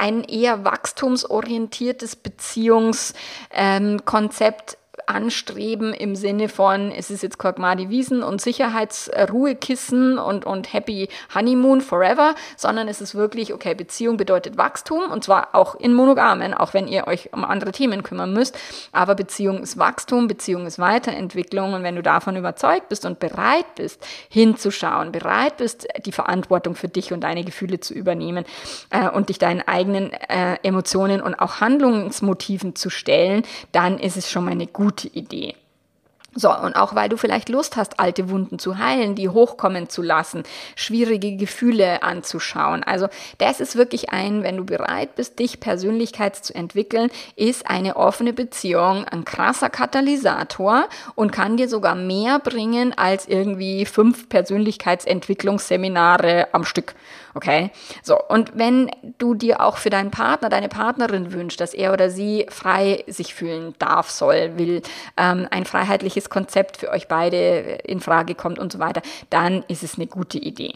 ein 0.04 0.24
eher 0.24 0.66
wachstumsorientiertes 0.66 2.16
Beziehungskonzept 2.16 3.52
ähm, 3.52 4.78
anstreben 5.06 5.92
im 5.92 6.16
Sinne 6.16 6.48
von, 6.48 6.90
es 6.90 7.10
ist 7.10 7.22
jetzt 7.22 7.38
Korkmadi 7.38 7.90
Wiesen 7.90 8.22
und 8.22 8.40
Sicherheitsruhekissen 8.40 10.18
und, 10.18 10.44
und 10.46 10.72
Happy 10.72 11.08
Honeymoon 11.34 11.80
forever, 11.80 12.34
sondern 12.56 12.88
es 12.88 13.00
ist 13.00 13.14
wirklich, 13.14 13.52
okay, 13.52 13.74
Beziehung 13.74 14.16
bedeutet 14.16 14.56
Wachstum 14.56 15.10
und 15.10 15.24
zwar 15.24 15.54
auch 15.54 15.74
in 15.74 15.94
Monogamen, 15.94 16.54
auch 16.54 16.74
wenn 16.74 16.88
ihr 16.88 17.06
euch 17.06 17.32
um 17.32 17.44
andere 17.44 17.72
Themen 17.72 18.02
kümmern 18.02 18.32
müsst. 18.32 18.58
Aber 18.92 19.14
Beziehung 19.14 19.62
ist 19.62 19.78
Wachstum, 19.78 20.28
Beziehung 20.28 20.66
ist 20.66 20.78
Weiterentwicklung 20.78 21.74
und 21.74 21.82
wenn 21.82 21.96
du 21.96 22.02
davon 22.02 22.36
überzeugt 22.36 22.88
bist 22.88 23.04
und 23.04 23.18
bereit 23.18 23.66
bist, 23.76 24.04
hinzuschauen, 24.28 25.12
bereit 25.12 25.58
bist, 25.58 25.86
die 26.04 26.12
Verantwortung 26.12 26.74
für 26.74 26.88
dich 26.88 27.12
und 27.12 27.22
deine 27.22 27.44
Gefühle 27.44 27.80
zu 27.80 27.94
übernehmen 27.94 28.44
äh, 28.90 29.08
und 29.08 29.28
dich 29.28 29.38
deinen 29.38 29.62
eigenen 29.62 30.12
äh, 30.12 30.56
Emotionen 30.62 31.20
und 31.20 31.34
auch 31.34 31.60
Handlungsmotiven 31.60 32.74
zu 32.74 32.90
stellen, 32.90 33.42
dann 33.72 33.98
ist 33.98 34.16
es 34.16 34.30
schon 34.30 34.44
mal 34.44 34.52
eine 34.52 34.66
gute 34.66 34.93
gute 34.94 35.08
Idee. 35.08 35.56
So, 36.36 36.52
und 36.52 36.74
auch 36.74 36.96
weil 36.96 37.08
du 37.08 37.16
vielleicht 37.16 37.48
Lust 37.48 37.76
hast, 37.76 38.00
alte 38.00 38.28
Wunden 38.28 38.58
zu 38.58 38.78
heilen, 38.78 39.14
die 39.14 39.28
hochkommen 39.28 39.88
zu 39.88 40.02
lassen, 40.02 40.42
schwierige 40.74 41.36
Gefühle 41.36 42.02
anzuschauen. 42.02 42.82
Also 42.82 43.06
das 43.38 43.60
ist 43.60 43.76
wirklich 43.76 44.10
ein, 44.10 44.42
wenn 44.42 44.56
du 44.56 44.64
bereit 44.64 45.14
bist, 45.14 45.38
dich 45.38 45.60
Persönlichkeit 45.60 46.34
zu 46.34 46.52
entwickeln, 46.52 47.12
ist 47.36 47.70
eine 47.70 47.94
offene 47.94 48.32
Beziehung 48.32 49.04
ein 49.04 49.24
krasser 49.24 49.70
Katalysator 49.70 50.88
und 51.14 51.30
kann 51.30 51.56
dir 51.56 51.68
sogar 51.68 51.94
mehr 51.94 52.40
bringen 52.40 52.98
als 52.98 53.28
irgendwie 53.28 53.86
fünf 53.86 54.28
Persönlichkeitsentwicklungsseminare 54.28 56.48
am 56.50 56.64
Stück. 56.64 56.96
Okay? 57.34 57.70
So, 58.02 58.18
und 58.28 58.52
wenn 58.54 58.90
du 59.18 59.34
dir 59.34 59.60
auch 59.60 59.76
für 59.76 59.90
deinen 59.90 60.10
Partner, 60.10 60.48
deine 60.48 60.68
Partnerin 60.68 61.32
wünschst, 61.32 61.60
dass 61.60 61.74
er 61.74 61.92
oder 61.92 62.08
sie 62.08 62.46
frei 62.48 63.04
sich 63.08 63.34
fühlen 63.34 63.74
darf, 63.78 64.08
soll, 64.10 64.56
will, 64.56 64.82
ähm, 65.16 65.48
ein 65.50 65.64
freiheitliches 65.64 66.30
Konzept 66.30 66.76
für 66.76 66.90
euch 66.90 67.08
beide 67.08 67.80
in 67.84 68.00
Frage 68.00 68.34
kommt 68.34 68.58
und 68.58 68.72
so 68.72 68.78
weiter, 68.78 69.02
dann 69.30 69.64
ist 69.68 69.82
es 69.82 69.96
eine 69.96 70.06
gute 70.06 70.38
Idee. 70.38 70.74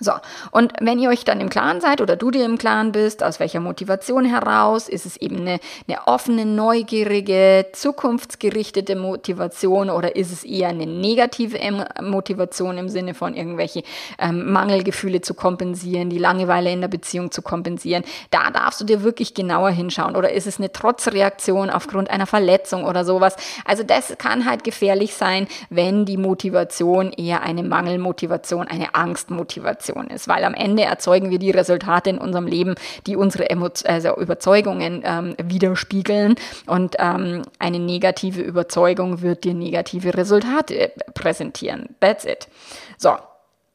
So, 0.00 0.12
und 0.52 0.74
wenn 0.80 1.00
ihr 1.00 1.10
euch 1.10 1.24
dann 1.24 1.40
im 1.40 1.48
Klaren 1.48 1.80
seid 1.80 2.00
oder 2.00 2.14
du 2.14 2.30
dir 2.30 2.44
im 2.44 2.56
Klaren 2.56 2.92
bist, 2.92 3.24
aus 3.24 3.40
welcher 3.40 3.58
Motivation 3.58 4.24
heraus, 4.24 4.88
ist 4.88 5.06
es 5.06 5.16
eben 5.16 5.40
eine, 5.40 5.58
eine 5.88 6.06
offene, 6.06 6.46
neugierige, 6.46 7.66
zukunftsgerichtete 7.72 8.94
Motivation 8.94 9.90
oder 9.90 10.14
ist 10.14 10.30
es 10.30 10.44
eher 10.44 10.68
eine 10.68 10.86
negative 10.86 11.58
Motivation 12.00 12.78
im 12.78 12.88
Sinne 12.88 13.12
von 13.12 13.34
irgendwelche 13.34 13.82
ähm, 14.20 14.52
Mangelgefühle 14.52 15.20
zu 15.20 15.34
kompensieren, 15.34 16.10
die 16.10 16.18
Langeweile 16.18 16.70
in 16.70 16.80
der 16.80 16.86
Beziehung 16.86 17.32
zu 17.32 17.42
kompensieren, 17.42 18.04
da 18.30 18.52
darfst 18.52 18.80
du 18.80 18.84
dir 18.84 19.02
wirklich 19.02 19.34
genauer 19.34 19.70
hinschauen 19.70 20.14
oder 20.14 20.30
ist 20.32 20.46
es 20.46 20.58
eine 20.58 20.70
Trotzreaktion 20.70 21.70
aufgrund 21.70 22.08
einer 22.08 22.26
Verletzung 22.26 22.84
oder 22.84 23.04
sowas. 23.04 23.34
Also 23.64 23.82
das 23.82 24.16
kann 24.16 24.44
halt 24.44 24.62
gefährlich 24.62 25.14
sein, 25.14 25.48
wenn 25.70 26.04
die 26.04 26.18
Motivation 26.18 27.10
eher 27.10 27.42
eine 27.42 27.64
Mangelmotivation, 27.64 28.68
eine 28.68 28.94
Angstmotivation 28.94 29.87
Motivation 29.88 30.08
ist, 30.08 30.28
weil 30.28 30.44
am 30.44 30.54
Ende 30.54 30.84
erzeugen 30.84 31.30
wir 31.30 31.38
die 31.38 31.50
Resultate 31.50 32.10
in 32.10 32.18
unserem 32.18 32.46
Leben, 32.46 32.74
die 33.06 33.16
unsere 33.16 33.50
Emo 33.50 33.68
also 33.84 34.16
Überzeugungen 34.16 35.02
ähm, 35.04 35.34
widerspiegeln 35.42 36.36
und 36.66 36.96
ähm, 36.98 37.42
eine 37.58 37.78
negative 37.78 38.40
Überzeugung 38.40 39.22
wird 39.22 39.44
dir 39.44 39.54
negative 39.54 40.16
Resultate 40.16 40.92
präsentieren. 41.14 41.94
That's 42.00 42.24
it. 42.24 42.48
So, 42.96 43.16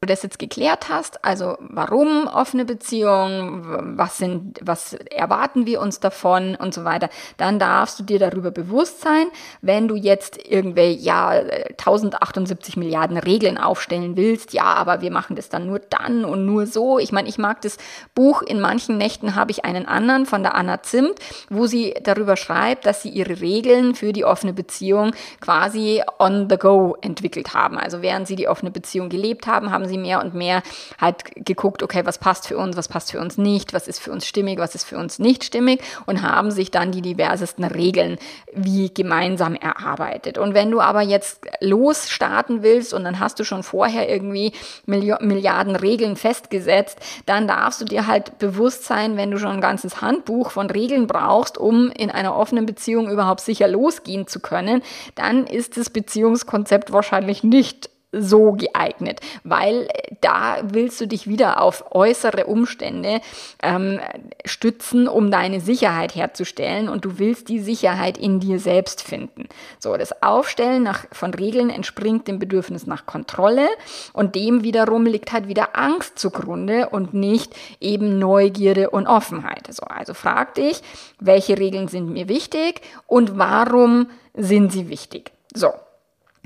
du 0.04 0.12
das 0.12 0.22
jetzt 0.22 0.38
geklärt 0.38 0.88
hast, 0.88 1.24
also 1.24 1.56
warum 1.60 2.26
offene 2.26 2.64
Beziehung, 2.64 3.96
was 3.96 4.18
sind, 4.18 4.60
was 4.62 4.94
erwarten 4.94 5.66
wir 5.66 5.80
uns 5.80 6.00
davon 6.00 6.54
und 6.56 6.74
so 6.74 6.84
weiter, 6.84 7.08
dann 7.36 7.58
darfst 7.58 7.98
du 7.98 8.04
dir 8.04 8.18
darüber 8.18 8.50
bewusst 8.50 9.00
sein, 9.00 9.26
wenn 9.62 9.88
du 9.88 9.94
jetzt 9.94 10.38
irgendwelche, 10.46 11.00
ja, 11.00 11.30
1078 11.30 12.76
Milliarden 12.76 13.16
Regeln 13.16 13.58
aufstellen 13.58 14.16
willst, 14.16 14.52
ja, 14.52 14.64
aber 14.64 15.00
wir 15.00 15.10
machen 15.10 15.36
das 15.36 15.48
dann 15.48 15.66
nur 15.66 15.78
dann 15.78 16.24
und 16.24 16.46
nur 16.46 16.66
so. 16.66 16.98
Ich 16.98 17.12
meine, 17.12 17.28
ich 17.28 17.38
mag 17.38 17.60
das 17.62 17.78
Buch, 18.14 18.42
in 18.42 18.60
manchen 18.60 18.98
Nächten 18.98 19.34
habe 19.34 19.50
ich 19.50 19.64
einen 19.64 19.86
anderen 19.86 20.26
von 20.26 20.42
der 20.42 20.54
Anna 20.54 20.82
Zimt, 20.82 21.18
wo 21.48 21.66
sie 21.66 21.94
darüber 22.02 22.36
schreibt, 22.36 22.86
dass 22.86 23.02
sie 23.02 23.08
ihre 23.08 23.40
Regeln 23.40 23.94
für 23.94 24.12
die 24.12 24.24
offene 24.24 24.52
Beziehung 24.52 25.12
quasi 25.40 26.02
on 26.18 26.48
the 26.50 26.56
go 26.56 26.96
entwickelt 27.00 27.54
haben. 27.54 27.78
Also 27.78 28.02
während 28.02 28.26
sie 28.26 28.36
die 28.36 28.48
offene 28.48 28.70
Beziehung 28.70 29.08
gelebt 29.08 29.46
haben, 29.46 29.70
haben 29.70 29.86
sie 29.86 29.93
mehr 29.98 30.20
und 30.20 30.34
mehr 30.34 30.62
halt 31.00 31.24
geguckt, 31.36 31.82
okay, 31.82 32.02
was 32.04 32.18
passt 32.18 32.46
für 32.46 32.56
uns, 32.56 32.76
was 32.76 32.88
passt 32.88 33.12
für 33.12 33.20
uns 33.20 33.38
nicht, 33.38 33.72
was 33.72 33.88
ist 33.88 34.00
für 34.00 34.12
uns 34.12 34.26
stimmig, 34.26 34.58
was 34.58 34.74
ist 34.74 34.84
für 34.84 34.98
uns 34.98 35.18
nicht 35.18 35.44
stimmig 35.44 35.82
und 36.06 36.22
haben 36.22 36.50
sich 36.50 36.70
dann 36.70 36.92
die 36.92 37.02
diversesten 37.02 37.64
Regeln 37.64 38.18
wie 38.52 38.92
gemeinsam 38.92 39.54
erarbeitet. 39.54 40.38
Und 40.38 40.54
wenn 40.54 40.70
du 40.70 40.80
aber 40.80 41.02
jetzt 41.02 41.46
losstarten 41.60 42.62
willst 42.62 42.94
und 42.94 43.04
dann 43.04 43.20
hast 43.20 43.38
du 43.40 43.44
schon 43.44 43.62
vorher 43.62 44.08
irgendwie 44.08 44.52
Milliarden 44.86 45.76
Regeln 45.76 46.16
festgesetzt, 46.16 46.98
dann 47.26 47.48
darfst 47.48 47.80
du 47.80 47.84
dir 47.84 48.06
halt 48.06 48.38
bewusst 48.38 48.84
sein, 48.84 49.16
wenn 49.16 49.30
du 49.30 49.38
schon 49.38 49.52
ein 49.52 49.60
ganzes 49.60 50.00
Handbuch 50.00 50.50
von 50.50 50.70
Regeln 50.70 51.06
brauchst, 51.06 51.58
um 51.58 51.90
in 51.90 52.10
einer 52.10 52.36
offenen 52.36 52.66
Beziehung 52.66 53.10
überhaupt 53.10 53.40
sicher 53.40 53.68
losgehen 53.68 54.26
zu 54.26 54.40
können, 54.40 54.82
dann 55.14 55.46
ist 55.46 55.76
das 55.76 55.90
Beziehungskonzept 55.90 56.92
wahrscheinlich 56.92 57.42
nicht 57.44 57.90
so 58.20 58.52
geeignet, 58.52 59.20
weil 59.42 59.88
da 60.20 60.58
willst 60.62 61.00
du 61.00 61.06
dich 61.06 61.26
wieder 61.26 61.60
auf 61.60 61.94
äußere 61.94 62.46
Umstände 62.46 63.20
ähm, 63.62 64.00
stützen, 64.44 65.08
um 65.08 65.30
deine 65.30 65.60
Sicherheit 65.60 66.14
herzustellen 66.14 66.88
und 66.88 67.04
du 67.04 67.18
willst 67.18 67.48
die 67.48 67.60
Sicherheit 67.60 68.18
in 68.18 68.40
dir 68.40 68.58
selbst 68.58 69.02
finden. 69.02 69.48
So, 69.78 69.96
das 69.96 70.22
Aufstellen 70.22 70.82
nach, 70.82 71.06
von 71.12 71.34
Regeln 71.34 71.70
entspringt 71.70 72.28
dem 72.28 72.38
Bedürfnis 72.38 72.86
nach 72.86 73.06
Kontrolle 73.06 73.68
und 74.12 74.34
dem 74.34 74.62
wiederum 74.62 75.06
liegt 75.06 75.32
halt 75.32 75.48
wieder 75.48 75.76
Angst 75.76 76.18
zugrunde 76.18 76.88
und 76.90 77.14
nicht 77.14 77.54
eben 77.80 78.18
Neugierde 78.18 78.90
und 78.90 79.06
Offenheit. 79.06 79.72
So, 79.72 79.84
also 79.84 80.14
frag 80.14 80.54
dich, 80.54 80.82
welche 81.20 81.58
Regeln 81.58 81.88
sind 81.88 82.12
mir 82.12 82.28
wichtig 82.28 82.80
und 83.06 83.38
warum 83.38 84.08
sind 84.34 84.72
sie 84.72 84.88
wichtig? 84.88 85.32
So, 85.54 85.72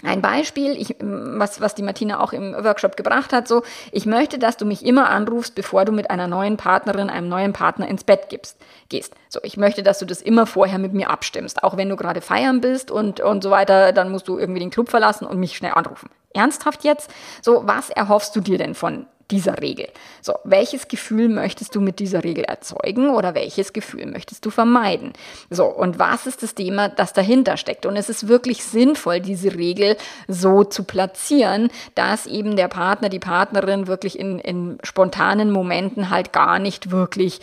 ein 0.04 0.22
Beispiel, 0.22 0.76
ich, 0.80 0.94
was, 1.00 1.60
was 1.60 1.74
die 1.74 1.82
Martina 1.82 2.20
auch 2.20 2.32
im 2.32 2.52
Workshop 2.52 2.96
gebracht 2.96 3.32
hat, 3.32 3.48
so, 3.48 3.62
ich 3.90 4.06
möchte, 4.06 4.38
dass 4.38 4.56
du 4.56 4.64
mich 4.64 4.84
immer 4.84 5.10
anrufst, 5.10 5.54
bevor 5.56 5.84
du 5.84 5.92
mit 5.92 6.10
einer 6.10 6.28
neuen 6.28 6.56
Partnerin, 6.56 7.10
einem 7.10 7.28
neuen 7.28 7.52
Partner 7.52 7.88
ins 7.88 8.04
Bett 8.04 8.28
gibst, 8.28 8.58
gehst. 8.88 9.14
So, 9.28 9.40
ich 9.42 9.56
möchte, 9.56 9.82
dass 9.82 9.98
du 9.98 10.06
das 10.06 10.22
immer 10.22 10.46
vorher 10.46 10.78
mit 10.78 10.92
mir 10.92 11.10
abstimmst. 11.10 11.64
Auch 11.64 11.76
wenn 11.76 11.88
du 11.88 11.96
gerade 11.96 12.20
feiern 12.20 12.60
bist 12.60 12.90
und, 12.90 13.20
und 13.20 13.42
so 13.42 13.50
weiter, 13.50 13.92
dann 13.92 14.12
musst 14.12 14.28
du 14.28 14.38
irgendwie 14.38 14.60
den 14.60 14.70
Club 14.70 14.88
verlassen 14.88 15.26
und 15.26 15.38
mich 15.38 15.56
schnell 15.56 15.72
anrufen. 15.74 16.10
Ernsthaft 16.32 16.84
jetzt? 16.84 17.10
So, 17.42 17.62
was 17.66 17.90
erhoffst 17.90 18.36
du 18.36 18.40
dir 18.40 18.58
denn 18.58 18.74
von 18.74 19.06
dieser 19.30 19.60
Regel. 19.60 19.88
So, 20.22 20.34
welches 20.44 20.88
Gefühl 20.88 21.28
möchtest 21.28 21.74
du 21.74 21.80
mit 21.80 21.98
dieser 21.98 22.24
Regel 22.24 22.44
erzeugen 22.44 23.10
oder 23.10 23.34
welches 23.34 23.72
Gefühl 23.72 24.06
möchtest 24.06 24.44
du 24.46 24.50
vermeiden? 24.50 25.12
So, 25.50 25.66
und 25.66 25.98
was 25.98 26.26
ist 26.26 26.42
das 26.42 26.54
Thema, 26.54 26.88
das 26.88 27.12
dahinter 27.12 27.56
steckt? 27.56 27.86
Und 27.86 27.96
es 27.96 28.08
ist 28.08 28.28
wirklich 28.28 28.64
sinnvoll, 28.64 29.20
diese 29.20 29.54
Regel 29.54 29.96
so 30.28 30.64
zu 30.64 30.84
platzieren, 30.84 31.70
dass 31.94 32.26
eben 32.26 32.56
der 32.56 32.68
Partner, 32.68 33.08
die 33.08 33.18
Partnerin 33.18 33.86
wirklich 33.86 34.18
in, 34.18 34.38
in 34.38 34.78
spontanen 34.82 35.50
Momenten 35.50 36.10
halt 36.10 36.32
gar 36.32 36.58
nicht 36.58 36.90
wirklich 36.90 37.40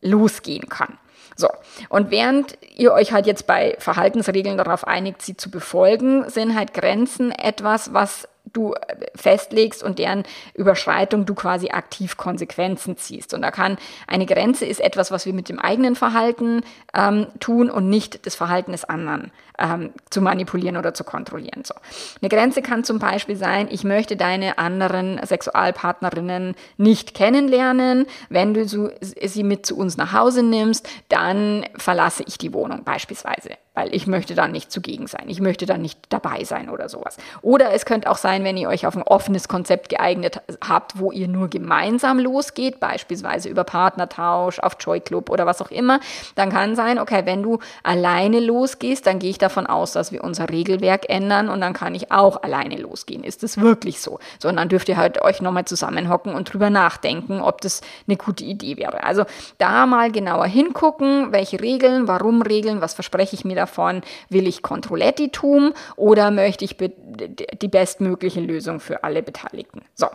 losgehen 0.00 0.68
kann. 0.68 0.98
So, 1.36 1.48
und 1.88 2.10
während 2.10 2.58
ihr 2.74 2.92
euch 2.92 3.12
halt 3.12 3.26
jetzt 3.26 3.46
bei 3.46 3.76
Verhaltensregeln 3.78 4.58
darauf 4.58 4.84
einigt, 4.84 5.22
sie 5.22 5.36
zu 5.36 5.52
befolgen, 5.52 6.28
sind 6.28 6.56
halt 6.56 6.74
Grenzen 6.74 7.30
etwas, 7.30 7.94
was 7.94 8.26
du 8.52 8.74
äh, 8.74 9.06
festlegst 9.14 9.82
und 9.82 9.98
deren 9.98 10.24
Überschreitung 10.54 11.26
du 11.26 11.34
quasi 11.34 11.70
aktiv 11.70 12.16
Konsequenzen 12.16 12.96
ziehst. 12.96 13.34
Und 13.34 13.42
da 13.42 13.50
kann 13.50 13.76
eine 14.06 14.26
Grenze 14.26 14.64
ist 14.66 14.80
etwas, 14.80 15.10
was 15.10 15.26
wir 15.26 15.32
mit 15.32 15.48
dem 15.48 15.58
eigenen 15.58 15.96
Verhalten 15.96 16.62
ähm, 16.94 17.26
tun 17.40 17.70
und 17.70 17.88
nicht 17.88 18.26
das 18.26 18.34
Verhalten 18.34 18.72
des 18.72 18.84
anderen 18.84 19.30
ähm, 19.58 19.92
zu 20.10 20.20
manipulieren 20.20 20.76
oder 20.76 20.94
zu 20.94 21.04
kontrollieren. 21.04 21.64
So. 21.64 21.74
Eine 22.20 22.28
Grenze 22.28 22.62
kann 22.62 22.84
zum 22.84 22.98
Beispiel 22.98 23.36
sein, 23.36 23.68
ich 23.70 23.84
möchte 23.84 24.16
deine 24.16 24.58
anderen 24.58 25.20
Sexualpartnerinnen 25.24 26.54
nicht 26.76 27.14
kennenlernen. 27.14 28.06
Wenn 28.28 28.54
du 28.54 28.64
sie 29.00 29.42
mit 29.42 29.66
zu 29.66 29.76
uns 29.76 29.96
nach 29.96 30.12
Hause 30.12 30.42
nimmst, 30.42 30.88
dann 31.08 31.66
verlasse 31.76 32.22
ich 32.26 32.38
die 32.38 32.52
Wohnung 32.52 32.84
beispielsweise 32.84 33.50
weil 33.78 33.94
ich 33.94 34.08
möchte 34.08 34.34
da 34.34 34.48
nicht 34.48 34.72
zugegen 34.72 35.06
sein. 35.06 35.26
Ich 35.28 35.40
möchte 35.40 35.64
da 35.64 35.78
nicht 35.78 36.00
dabei 36.08 36.42
sein 36.42 36.68
oder 36.68 36.88
sowas. 36.88 37.16
Oder 37.42 37.72
es 37.72 37.86
könnte 37.86 38.10
auch 38.10 38.16
sein, 38.16 38.42
wenn 38.42 38.56
ihr 38.56 38.68
euch 38.68 38.88
auf 38.88 38.96
ein 38.96 39.04
offenes 39.04 39.46
Konzept 39.46 39.88
geeignet 39.88 40.42
habt, 40.66 40.98
wo 40.98 41.12
ihr 41.12 41.28
nur 41.28 41.46
gemeinsam 41.46 42.18
losgeht, 42.18 42.80
beispielsweise 42.80 43.48
über 43.48 43.62
Partnertausch, 43.62 44.58
auf 44.58 44.78
Joy 44.80 44.98
Club 44.98 45.30
oder 45.30 45.46
was 45.46 45.62
auch 45.62 45.70
immer, 45.70 46.00
dann 46.34 46.50
kann 46.50 46.74
sein, 46.74 46.98
okay, 46.98 47.22
wenn 47.24 47.40
du 47.44 47.60
alleine 47.84 48.40
losgehst, 48.40 49.06
dann 49.06 49.20
gehe 49.20 49.30
ich 49.30 49.38
davon 49.38 49.68
aus, 49.68 49.92
dass 49.92 50.10
wir 50.10 50.24
unser 50.24 50.50
Regelwerk 50.50 51.08
ändern 51.08 51.48
und 51.48 51.60
dann 51.60 51.72
kann 51.72 51.94
ich 51.94 52.10
auch 52.10 52.42
alleine 52.42 52.78
losgehen. 52.78 53.22
Ist 53.22 53.44
das 53.44 53.60
wirklich 53.60 54.00
so? 54.00 54.18
Sondern 54.40 54.68
dürft 54.68 54.88
ihr 54.88 54.96
halt 54.96 55.22
euch 55.22 55.40
nochmal 55.40 55.66
zusammenhocken 55.66 56.34
und 56.34 56.52
drüber 56.52 56.68
nachdenken, 56.68 57.40
ob 57.40 57.60
das 57.60 57.80
eine 58.08 58.16
gute 58.16 58.42
Idee 58.42 58.76
wäre. 58.76 59.04
Also 59.04 59.24
da 59.58 59.86
mal 59.86 60.10
genauer 60.10 60.46
hingucken, 60.46 61.30
welche 61.30 61.60
Regeln, 61.60 62.08
warum 62.08 62.42
Regeln, 62.42 62.80
was 62.80 62.94
verspreche 62.94 63.36
ich 63.36 63.44
mir 63.44 63.54
davon 63.54 63.67
davon, 63.68 64.02
will 64.28 64.46
ich 64.46 64.62
Controletti-Tum 64.62 65.74
oder 65.96 66.30
möchte 66.30 66.64
ich 66.64 66.76
die 66.76 67.68
bestmögliche 67.68 68.40
Lösung 68.40 68.80
für 68.80 69.04
alle 69.04 69.22
Beteiligten? 69.22 69.82
So. 69.94 70.08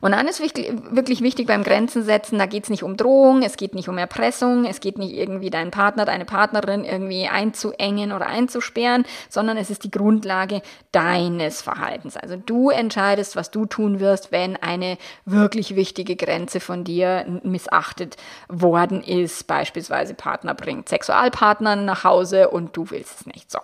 Und 0.00 0.12
dann 0.12 0.28
ist 0.28 0.40
wirklich 0.40 1.22
wichtig 1.22 1.46
beim 1.46 1.64
Grenzen 1.64 2.02
setzen, 2.02 2.38
da 2.38 2.46
geht 2.46 2.64
es 2.64 2.70
nicht 2.70 2.82
um 2.82 2.96
Drohung, 2.96 3.42
es 3.42 3.56
geht 3.56 3.74
nicht 3.74 3.88
um 3.88 3.98
Erpressung, 3.98 4.64
es 4.64 4.80
geht 4.80 4.98
nicht 4.98 5.14
irgendwie 5.14 5.50
deinen 5.50 5.70
Partner, 5.70 6.04
deine 6.04 6.24
Partnerin 6.24 6.84
irgendwie 6.84 7.26
einzuengen 7.26 8.12
oder 8.12 8.26
einzusperren, 8.26 9.04
sondern 9.28 9.56
es 9.56 9.70
ist 9.70 9.84
die 9.84 9.90
Grundlage 9.90 10.62
deines 10.92 11.62
Verhaltens. 11.62 12.16
Also 12.16 12.36
du 12.36 12.70
entscheidest, 12.70 13.36
was 13.36 13.50
du 13.50 13.66
tun 13.66 14.00
wirst, 14.00 14.32
wenn 14.32 14.56
eine 14.56 14.98
wirklich 15.24 15.74
wichtige 15.74 16.16
Grenze 16.16 16.60
von 16.60 16.84
dir 16.84 17.40
missachtet 17.42 18.16
worden 18.48 19.02
ist. 19.02 19.46
Beispielsweise 19.46 20.14
Partner 20.14 20.54
bringt 20.54 20.88
Sexualpartner 20.88 21.76
nach 21.76 22.04
Hause 22.04 22.48
und 22.50 22.76
du 22.76 22.90
willst 22.90 23.20
es 23.20 23.26
nicht. 23.26 23.50
So. 23.50 23.58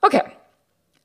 Okay, 0.00 0.22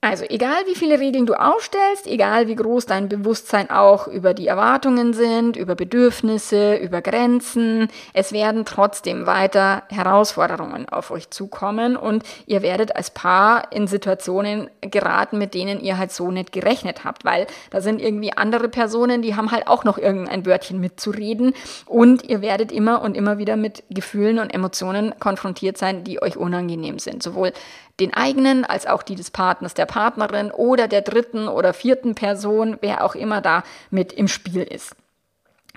also 0.02 0.24
egal 0.30 0.66
wie 0.66 0.76
viele 0.76 0.98
Regeln 0.98 1.26
du 1.26 1.34
aufstellst, 1.34 2.08
egal 2.08 2.48
wie 2.48 2.56
groß 2.56 2.86
dein 2.86 3.10
Bewusstsein 3.10 3.70
auch 3.70 4.08
über 4.08 4.34
die 4.34 4.48
Erwartungen 4.48 5.12
sind, 5.14 5.58
über 5.58 5.76
Bedürfnisse, 5.76 6.78
über 6.78 7.02
Grenzen, 7.02 7.90
es 8.14 8.32
werden 8.32 8.64
trotzdem 8.64 9.26
weiter 9.26 9.84
Herausforderungen 9.90 10.88
auf 10.88 11.12
euch 11.12 11.30
zukommen 11.32 11.98
und 11.98 12.24
ihr 12.46 12.62
werdet 12.62 12.96
als 12.96 13.12
Paar 13.12 13.74
in 13.74 13.88
Situationen 13.88 14.70
geraten, 14.80 15.38
mit 15.38 15.54
denen 15.54 15.82
ihr 15.82 15.98
halt 15.98 16.14
so 16.14 16.32
nicht 16.32 16.54
gerechnet 16.54 17.04
habt, 17.04 17.26
weil 17.26 17.46
da 17.70 17.82
sind 17.82 18.02
irgendwie 18.02 18.32
andere 18.32 18.70
Personen, 18.70 19.22
die 19.22 19.36
haben 19.36 19.52
halt 19.52 19.68
auch 19.68 19.84
noch 19.84 19.98
irgendein 19.98 20.46
Wörtchen 20.46 20.80
mitzureden 20.80 21.54
und 21.86 22.24
ihr 22.24 22.42
werdet 22.42 22.72
immer 22.72 23.02
und 23.02 23.18
immer 23.18 23.38
wieder 23.38 23.58
mit 23.58 23.84
Gefühlen 23.90 24.40
und 24.40 24.54
Emotionen 24.54 25.14
konfrontiert 25.20 25.78
sein, 25.78 26.06
die 26.06 26.22
euch 26.22 26.38
unangenehm 26.38 27.00
sind, 27.00 27.22
sowohl 27.22 27.52
den 28.00 28.14
eigenen 28.14 28.66
als 28.66 28.86
auch 28.86 29.04
die 29.04 29.16
des 29.16 29.32
Partners, 29.32 29.74
der 29.74 29.86
Partnerin 29.86 30.52
oder 30.52 30.88
der 30.88 31.02
dritten 31.02 31.48
oder 31.48 31.74
vierten 31.74 32.16
Person, 32.16 32.78
wer 32.82 33.04
auch 33.04 33.16
immer 33.16 33.42
da 33.42 33.64
mit 33.90 34.14
im 34.14 34.28
Spiel 34.28 34.64
ist. 34.64 34.96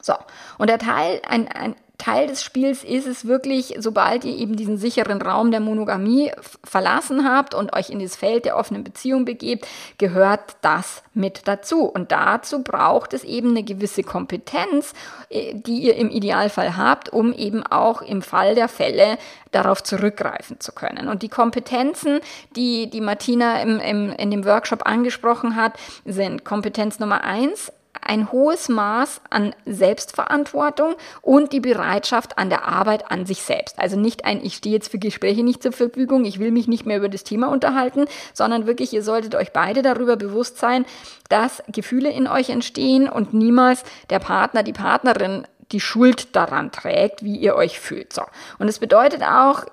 So, 0.00 0.14
und 0.58 0.68
der 0.68 0.78
Teil, 0.78 1.20
ein, 1.28 1.48
ein, 1.48 1.76
Teil 2.02 2.26
des 2.26 2.42
Spiels 2.42 2.82
ist 2.82 3.06
es 3.06 3.26
wirklich, 3.26 3.76
sobald 3.78 4.24
ihr 4.24 4.36
eben 4.36 4.56
diesen 4.56 4.76
sicheren 4.76 5.22
Raum 5.22 5.52
der 5.52 5.60
Monogamie 5.60 6.32
verlassen 6.64 7.24
habt 7.28 7.54
und 7.54 7.74
euch 7.74 7.90
in 7.90 8.00
das 8.00 8.16
Feld 8.16 8.44
der 8.44 8.56
offenen 8.56 8.82
Beziehung 8.82 9.24
begebt, 9.24 9.68
gehört 9.98 10.56
das 10.62 11.04
mit 11.14 11.46
dazu. 11.46 11.84
Und 11.84 12.10
dazu 12.10 12.64
braucht 12.64 13.14
es 13.14 13.22
eben 13.22 13.50
eine 13.50 13.62
gewisse 13.62 14.02
Kompetenz, 14.02 14.94
äh, 15.30 15.54
die 15.54 15.78
ihr 15.78 15.94
im 15.94 16.10
Idealfall 16.10 16.76
habt, 16.76 17.10
um 17.10 17.32
eben 17.32 17.64
auch 17.64 18.02
im 18.02 18.20
Fall 18.20 18.56
der 18.56 18.66
Fälle 18.66 19.16
darauf 19.52 19.84
zurückgreifen 19.84 20.58
zu 20.58 20.72
können. 20.72 21.06
Und 21.06 21.22
die 21.22 21.28
Kompetenzen, 21.28 22.18
die 22.56 22.90
die 22.90 23.00
Martina 23.00 23.62
im, 23.62 23.78
im, 23.78 24.10
in 24.10 24.32
dem 24.32 24.44
Workshop 24.44 24.86
angesprochen 24.86 25.54
hat, 25.54 25.74
sind 26.04 26.44
Kompetenz 26.44 26.98
Nummer 26.98 27.22
eins, 27.22 27.70
ein 28.00 28.32
hohes 28.32 28.68
Maß 28.68 29.20
an 29.30 29.54
Selbstverantwortung 29.66 30.94
und 31.20 31.52
die 31.52 31.60
Bereitschaft 31.60 32.38
an 32.38 32.48
der 32.48 32.66
Arbeit 32.66 33.10
an 33.10 33.26
sich 33.26 33.42
selbst. 33.42 33.78
Also 33.78 33.98
nicht 33.98 34.24
ein, 34.24 34.42
ich 34.44 34.56
stehe 34.56 34.74
jetzt 34.74 34.90
für 34.90 34.98
Gespräche 34.98 35.42
nicht 35.44 35.62
zur 35.62 35.72
Verfügung, 35.72 36.24
ich 36.24 36.38
will 36.38 36.50
mich 36.50 36.68
nicht 36.68 36.86
mehr 36.86 36.98
über 36.98 37.08
das 37.08 37.24
Thema 37.24 37.48
unterhalten, 37.48 38.06
sondern 38.32 38.66
wirklich, 38.66 38.92
ihr 38.92 39.02
solltet 39.02 39.34
euch 39.34 39.52
beide 39.52 39.82
darüber 39.82 40.16
bewusst 40.16 40.58
sein, 40.58 40.86
dass 41.28 41.62
Gefühle 41.68 42.10
in 42.10 42.26
euch 42.26 42.50
entstehen 42.50 43.08
und 43.08 43.34
niemals 43.34 43.84
der 44.10 44.18
Partner, 44.18 44.62
die 44.62 44.72
Partnerin 44.72 45.46
die 45.70 45.80
Schuld 45.80 46.34
daran 46.36 46.70
trägt, 46.70 47.22
wie 47.22 47.36
ihr 47.36 47.54
euch 47.54 47.80
fühlt. 47.80 48.12
So. 48.12 48.22
Und 48.58 48.68
es 48.68 48.78
bedeutet 48.78 49.22
auch, 49.22 49.64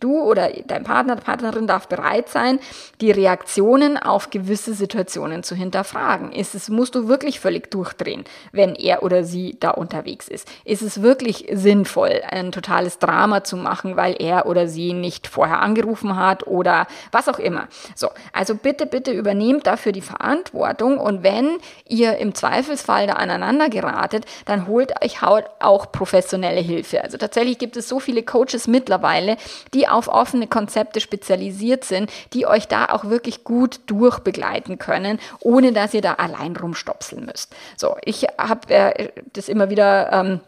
du 0.00 0.20
oder 0.20 0.50
dein 0.66 0.84
Partner, 0.84 1.16
Partnerin 1.16 1.66
darf 1.66 1.88
bereit 1.88 2.28
sein, 2.28 2.58
die 3.00 3.10
Reaktionen 3.10 3.96
auf 3.96 4.30
gewisse 4.30 4.74
Situationen 4.74 5.42
zu 5.42 5.54
hinterfragen. 5.54 6.32
Ist 6.32 6.54
es, 6.54 6.68
musst 6.68 6.94
du 6.94 7.08
wirklich 7.08 7.40
völlig 7.40 7.70
durchdrehen, 7.70 8.24
wenn 8.52 8.74
er 8.74 9.02
oder 9.02 9.24
sie 9.24 9.56
da 9.60 9.70
unterwegs 9.70 10.28
ist? 10.28 10.48
Ist 10.64 10.82
es 10.82 11.02
wirklich 11.02 11.46
sinnvoll, 11.52 12.22
ein 12.28 12.52
totales 12.52 12.98
Drama 12.98 13.44
zu 13.44 13.56
machen, 13.56 13.96
weil 13.96 14.16
er 14.18 14.46
oder 14.46 14.66
sie 14.68 14.92
nicht 14.92 15.26
vorher 15.26 15.60
angerufen 15.60 16.16
hat 16.16 16.46
oder 16.46 16.86
was 17.12 17.28
auch 17.28 17.38
immer? 17.38 17.68
So, 17.94 18.10
also 18.32 18.54
bitte, 18.54 18.86
bitte 18.86 19.12
übernehmt 19.12 19.66
dafür 19.66 19.92
die 19.92 20.00
Verantwortung 20.00 20.98
und 20.98 21.22
wenn 21.22 21.58
ihr 21.88 22.18
im 22.18 22.34
Zweifelsfall 22.34 23.06
da 23.06 23.14
aneinander 23.14 23.68
geratet, 23.68 24.24
dann 24.44 24.66
holt 24.66 24.92
euch 25.02 25.22
auch 25.22 25.92
professionelle 25.92 26.60
Hilfe. 26.60 27.02
Also 27.02 27.16
tatsächlich 27.16 27.58
gibt 27.58 27.76
es 27.76 27.88
so 27.88 28.00
viele 28.00 28.22
Coaches 28.22 28.66
mittlerweile, 28.66 29.36
die 29.72 29.83
auf 29.88 30.08
offene 30.08 30.46
Konzepte 30.46 31.00
spezialisiert 31.00 31.84
sind, 31.84 32.10
die 32.32 32.46
euch 32.46 32.68
da 32.68 32.86
auch 32.86 33.04
wirklich 33.04 33.44
gut 33.44 33.80
durchbegleiten 33.86 34.78
können, 34.78 35.18
ohne 35.40 35.72
dass 35.72 35.94
ihr 35.94 36.02
da 36.02 36.14
allein 36.14 36.56
rumstopseln 36.56 37.26
müsst. 37.26 37.54
So, 37.76 37.96
ich 38.04 38.26
habe 38.38 38.72
äh, 38.72 39.10
das 39.32 39.48
immer 39.48 39.70
wieder. 39.70 40.12
Ähm, 40.12 40.40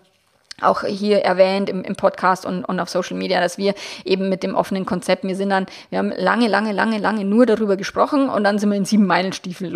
auch 0.63 0.85
hier 0.85 1.19
erwähnt 1.19 1.69
im, 1.69 1.83
im 1.83 1.97
Podcast 1.97 2.47
und, 2.47 2.65
und 2.65 2.81
auf 2.81 2.89
Social 2.89 3.17
Media, 3.17 3.41
dass 3.41 3.59
wir 3.59 3.75
eben 4.05 4.29
mit 4.29 4.43
dem 4.43 4.55
offenen 4.55 4.87
Konzept, 4.87 5.25
wir 5.25 5.37
sind 5.37 5.51
dann, 5.51 5.67
wir 5.91 5.99
haben 5.99 6.13
lange, 6.17 6.49
lange, 6.49 6.73
lange, 6.73 6.99
lange 6.99 7.25
nur 7.25 7.45
darüber 7.45 7.77
gesprochen 7.77 8.29
und 8.31 8.45
dann 8.45 8.59
sind 8.59 8.71
wir 8.71 8.77
in 8.79 8.87
sieben 8.87 9.07
Meilenstiefeln 9.07 9.71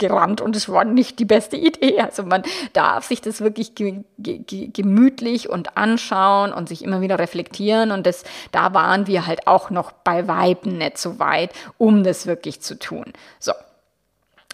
losgerannt 0.00 0.40
und 0.40 0.56
es 0.56 0.68
war 0.68 0.84
nicht 0.84 1.18
die 1.18 1.24
beste 1.24 1.56
Idee. 1.56 2.00
Also 2.00 2.22
man 2.22 2.42
darf 2.72 3.04
sich 3.06 3.20
das 3.20 3.40
wirklich 3.40 3.74
ge, 3.74 4.02
ge, 4.18 4.68
gemütlich 4.72 5.48
und 5.48 5.76
anschauen 5.76 6.52
und 6.52 6.68
sich 6.68 6.82
immer 6.82 7.00
wieder 7.00 7.18
reflektieren 7.18 7.90
und 7.90 8.06
das, 8.06 8.24
da 8.52 8.74
waren 8.74 9.06
wir 9.06 9.26
halt 9.26 9.46
auch 9.46 9.70
noch 9.70 9.92
bei 9.92 10.28
Weiben 10.28 10.78
nicht 10.78 10.98
so 10.98 11.18
weit, 11.18 11.50
um 11.78 12.04
das 12.04 12.26
wirklich 12.26 12.60
zu 12.60 12.78
tun. 12.78 13.12
So. 13.38 13.52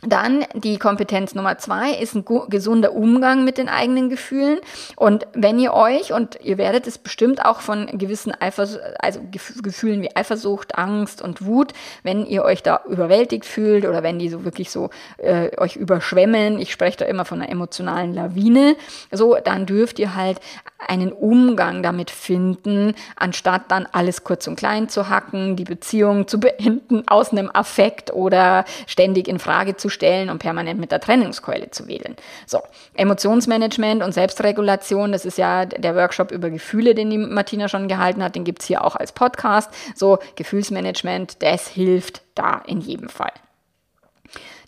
Dann 0.03 0.45
die 0.55 0.79
Kompetenz 0.79 1.35
Nummer 1.35 1.59
zwei 1.59 1.93
ist 1.93 2.15
ein 2.15 2.25
gesunder 2.49 2.95
Umgang 2.95 3.45
mit 3.45 3.59
den 3.59 3.69
eigenen 3.69 4.09
Gefühlen. 4.09 4.59
Und 4.97 5.27
wenn 5.35 5.59
ihr 5.59 5.75
euch, 5.75 6.13
und 6.13 6.39
ihr 6.43 6.57
werdet 6.57 6.87
es 6.87 6.97
bestimmt 6.97 7.45
auch 7.45 7.61
von 7.61 7.87
gewissen 7.99 8.33
Eifers 8.41 8.79
also 8.99 9.21
Gefühlen 9.63 10.01
wie 10.01 10.15
Eifersucht, 10.17 10.79
Angst 10.79 11.21
und 11.21 11.45
Wut, 11.45 11.73
wenn 12.03 12.25
ihr 12.25 12.45
euch 12.45 12.63
da 12.63 12.81
überwältigt 12.89 13.45
fühlt 13.45 13.85
oder 13.85 14.03
wenn 14.03 14.19
die 14.19 14.31
so 14.31 14.45
wirklich 14.45 14.71
so 14.71 14.91
äh, 15.19 15.51
euch 15.59 15.77
überschwemmen, 15.77 16.59
ich 16.59 16.73
spreche 16.73 16.99
da 16.99 17.05
immer 17.05 17.25
von 17.25 17.43
einer 17.43 17.51
emotionalen 17.51 18.15
Lawine, 18.15 18.77
so, 19.13 19.37
dann 19.43 19.67
dürft 19.67 19.99
ihr 19.99 20.15
halt 20.15 20.41
einen 20.79 21.13
Umgang 21.13 21.83
damit 21.83 22.11
finden, 22.11 22.95
anstatt 23.17 23.63
dann 23.69 23.87
alles 23.93 24.25
kurz 24.25 24.47
und 24.47 24.57
klein 24.57 24.89
zu 24.89 25.11
hacken, 25.11 25.57
die 25.57 25.65
Beziehung 25.65 26.27
zu 26.27 26.41
beenden 26.41 27.07
aus 27.07 27.33
einem 27.33 27.51
Affekt 27.53 28.13
oder 28.13 28.65
ständig 28.87 29.29
in 29.29 29.39
Frage 29.39 29.77
zu 29.77 29.90
stellen 29.91 30.31
und 30.31 30.39
permanent 30.39 30.81
mit 30.81 30.93
der 30.93 31.01
Trennungskeule 31.01 31.71
zu 31.71 31.89
wählen. 31.89 32.17
So, 32.47 32.61
Emotionsmanagement 32.95 34.03
und 34.03 34.13
Selbstregulation, 34.13 35.13
das 35.13 35.25
ist 35.25 35.39
ja 35.39 35.67
der 35.67 35.95
Workshop 35.97 36.31
über 36.31 36.51
Gefühle, 36.51 36.95
den 36.95 37.11
die 37.11 37.19
Martina 37.19 37.69
schon 37.69 37.89
gehalten 37.89 38.23
hat, 38.23 38.35
den 38.35 38.45
gibt 38.45 38.63
es 38.63 38.67
hier 38.67 38.85
auch 38.85 38.97
als 38.97 39.13
Podcast. 39.13 39.71
So, 39.95 40.19
Gefühlsmanagement, 40.37 41.43
das 41.43 41.69
hilft 41.69 42.23
da 42.35 42.63
in 42.67 42.81
jedem 42.81 43.09
Fall. 43.09 43.33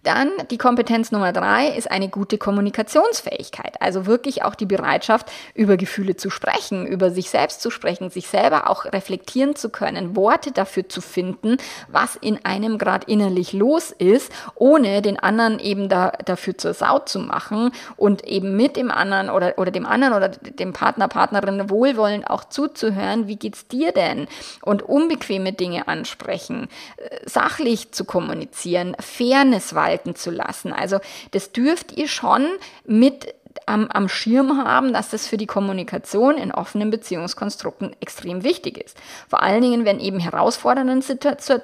Dann 0.03 0.31
die 0.51 0.59
Kompetenz 0.59 1.13
Nummer 1.13 1.33
drei 1.33 1.69
ist 1.69 1.89
eine 1.89 2.09
gute 2.09 2.37
Kommunikationsfähigkeit. 2.37 3.81
Also 3.81 4.07
wirklich 4.07 4.43
auch 4.43 4.57
die 4.57 4.67
Bereitschaft, 4.67 5.31
über 5.55 5.77
Gefühle 5.77 6.17
zu 6.17 6.29
sprechen, 6.29 6.87
über 6.87 7.11
sich 7.11 7.31
selbst 7.31 7.61
zu 7.61 7.71
sprechen, 7.71 8.11
sich 8.11 8.27
selber 8.27 8.69
auch 8.69 8.85
reflektieren 8.87 9.55
zu 9.55 9.71
können, 9.71 10.17
Worte 10.17 10.51
dafür 10.51 10.89
zu 10.89 11.01
finden, 11.01 11.57
was 11.87 12.17
in 12.17 12.45
einem 12.45 12.79
gerade 12.79 13.07
innerlich 13.11 13.53
los 13.53 13.93
ist, 13.93 14.33
ohne 14.57 15.03
den 15.03 15.21
anderen 15.21 15.61
eben 15.61 15.89
da, 15.89 16.11
dafür 16.25 16.59
zur 16.59 16.75
Sau 16.75 16.99
zu 16.99 17.21
machen 17.21 17.71
und 17.97 18.25
eben 18.25 18.57
mit 18.57 18.77
dem 18.77 18.91
anderen 18.91 19.31
oder, 19.31 19.55
oder 19.57 19.71
dem 19.71 19.87
anderen 19.87 20.15
oder 20.15 20.29
dem 20.29 20.73
Partner, 20.73 21.07
Partnerin 21.07 21.71
wohlwollend 21.71 22.29
auch 22.29 22.45
zuzuhören, 22.45 23.29
wie 23.29 23.37
geht's 23.37 23.69
dir 23.69 23.93
denn? 23.93 24.27
Und 24.63 24.83
unbequeme 24.83 25.53
Dinge 25.53 25.87
ansprechen, 25.87 26.69
äh, 26.97 27.19
sachlich 27.25 27.93
zu 27.93 28.05
kommunizieren, 28.05 28.97
Fairness 28.99 29.75
walten 29.75 29.92
walten 29.93 30.15
zu 30.15 30.31
lassen. 30.31 30.73
Also 30.73 30.99
das 31.33 31.53
dürft 31.53 31.93
ihr 31.93 32.09
schon 32.09 32.47
mit 32.87 33.35
am, 33.67 33.89
am 33.89 34.09
Schirm 34.09 34.65
haben, 34.65 34.93
dass 34.93 35.11
das 35.11 35.27
für 35.29 35.37
die 35.37 35.47
Kommunikation 35.47 36.37
in 36.37 36.53
offenen 36.53 36.91
Beziehungskonstrukten 36.91 37.95
extrem 38.01 38.45
wichtig 38.45 38.79
ist. 38.79 38.97
Vor 39.29 39.43
allen 39.43 39.63
Dingen, 39.63 39.85
wenn 39.85 40.01
eben 40.01 40.19
herausfordernde 40.19 41.03
Situationen 41.03 41.63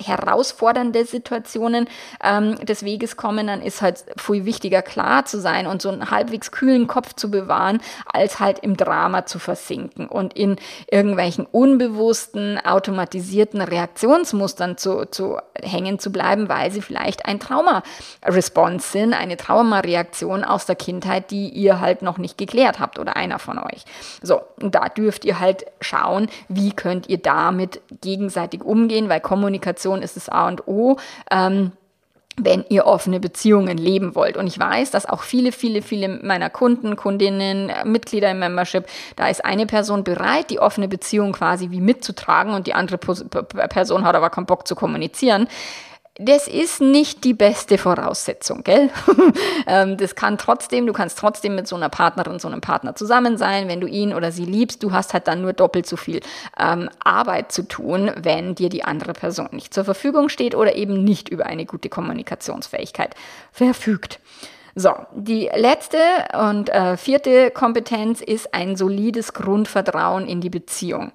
herausfordernde 0.00 1.04
Situationen 1.04 1.88
ähm, 2.22 2.56
des 2.64 2.84
Weges 2.84 3.16
kommen, 3.16 3.48
dann 3.48 3.62
ist 3.62 3.82
halt 3.82 4.04
viel 4.16 4.44
wichtiger, 4.44 4.82
klar 4.82 5.24
zu 5.24 5.40
sein 5.40 5.66
und 5.66 5.82
so 5.82 5.88
einen 5.88 6.10
halbwegs 6.10 6.52
kühlen 6.52 6.86
Kopf 6.86 7.14
zu 7.14 7.30
bewahren, 7.30 7.80
als 8.06 8.38
halt 8.38 8.60
im 8.60 8.76
Drama 8.76 9.26
zu 9.26 9.38
versinken 9.38 10.08
und 10.08 10.34
in 10.34 10.56
irgendwelchen 10.90 11.46
unbewussten, 11.46 12.58
automatisierten 12.64 13.60
Reaktionsmustern 13.60 14.78
zu, 14.78 15.06
zu 15.06 15.38
hängen 15.60 15.98
zu 15.98 16.12
bleiben, 16.12 16.48
weil 16.48 16.70
sie 16.70 16.82
vielleicht 16.82 17.26
ein 17.26 17.40
Trauma-Response 17.40 18.88
sind, 18.88 19.14
eine 19.14 19.36
Traumareaktion 19.36 20.44
aus 20.44 20.66
der 20.66 20.76
Kindheit, 20.76 21.30
die 21.30 21.48
ihr 21.48 21.80
halt 21.80 22.02
noch 22.02 22.18
nicht 22.18 22.38
geklärt 22.38 22.78
habt 22.78 22.98
oder 22.98 23.16
einer 23.16 23.38
von 23.38 23.58
euch. 23.58 23.84
So, 24.22 24.40
und 24.60 24.74
da 24.74 24.88
dürft 24.88 25.24
ihr 25.24 25.40
halt 25.40 25.66
schauen, 25.80 26.28
wie 26.48 26.72
könnt 26.72 27.08
ihr 27.08 27.18
damit 27.18 27.80
gegenseitig 28.00 28.62
umgehen, 28.62 29.08
weil 29.08 29.20
Kommunikation 29.20 29.87
Kommunikation 29.88 30.02
ist 30.02 30.16
das 30.16 30.28
A 30.28 30.48
und 30.48 30.66
O. 30.66 30.96
Ähm, 31.30 31.72
wenn 32.40 32.64
ihr 32.68 32.86
offene 32.86 33.18
Beziehungen 33.18 33.76
leben 33.76 34.14
wollt. 34.14 34.36
Und 34.36 34.46
ich 34.46 34.56
weiß, 34.56 34.92
dass 34.92 35.06
auch 35.06 35.22
viele, 35.22 35.50
viele, 35.50 35.82
viele 35.82 36.20
meiner 36.22 36.50
Kunden, 36.50 36.94
Kundinnen, 36.94 37.72
Mitglieder 37.82 38.30
im 38.30 38.38
Membership, 38.38 38.86
da 39.16 39.26
ist 39.26 39.44
eine 39.44 39.66
Person 39.66 40.04
bereit, 40.04 40.48
die 40.50 40.60
offene 40.60 40.86
Beziehung 40.86 41.32
quasi 41.32 41.72
wie 41.72 41.80
mitzutragen 41.80 42.54
und 42.54 42.68
die 42.68 42.74
andere 42.74 42.96
Person 42.96 44.04
hat 44.04 44.14
aber 44.14 44.30
keinen 44.30 44.46
Bock 44.46 44.68
zu 44.68 44.76
kommunizieren 44.76 45.48
das 46.18 46.48
ist 46.48 46.80
nicht 46.80 47.22
die 47.22 47.32
beste 47.32 47.78
Voraussetzung, 47.78 48.64
gell? 48.64 48.90
Ähm, 49.66 49.98
das 49.98 50.14
kann 50.14 50.38
trotzdem, 50.38 50.86
du 50.86 50.94
kannst 50.94 51.18
trotzdem 51.18 51.54
mit 51.54 51.68
so 51.68 51.76
einer 51.76 51.90
Partnerin, 51.90 52.38
so 52.38 52.48
einem 52.48 52.62
Partner 52.62 52.94
zusammen 52.94 53.36
sein, 53.36 53.68
wenn 53.68 53.80
du 53.82 53.86
ihn 53.86 54.14
oder 54.14 54.32
sie 54.32 54.46
liebst. 54.46 54.82
Du 54.82 54.92
hast 54.92 55.12
halt 55.12 55.28
dann 55.28 55.42
nur 55.42 55.52
doppelt 55.52 55.86
so 55.86 55.96
viel 55.96 56.20
ähm, 56.58 56.88
Arbeit 57.04 57.52
zu 57.52 57.64
tun, 57.64 58.10
wenn 58.16 58.54
dir 58.54 58.70
die 58.70 58.84
andere 58.84 59.12
Person 59.12 59.48
nicht 59.52 59.74
zur 59.74 59.84
Verfügung 59.84 60.30
steht 60.30 60.54
oder 60.54 60.74
eben 60.74 61.04
nicht 61.04 61.28
über 61.28 61.44
eine 61.44 61.66
gute 61.66 61.90
Kommunikationsfähigkeit 61.90 63.14
verfügt. 63.52 64.20
So, 64.74 64.94
die 65.12 65.50
letzte 65.54 65.98
und 66.40 66.70
äh, 66.70 66.96
vierte 66.96 67.50
Kompetenz 67.50 68.20
ist 68.20 68.54
ein 68.54 68.76
solides 68.76 69.34
Grundvertrauen 69.34 70.26
in 70.26 70.40
die 70.40 70.50
Beziehung. 70.50 71.10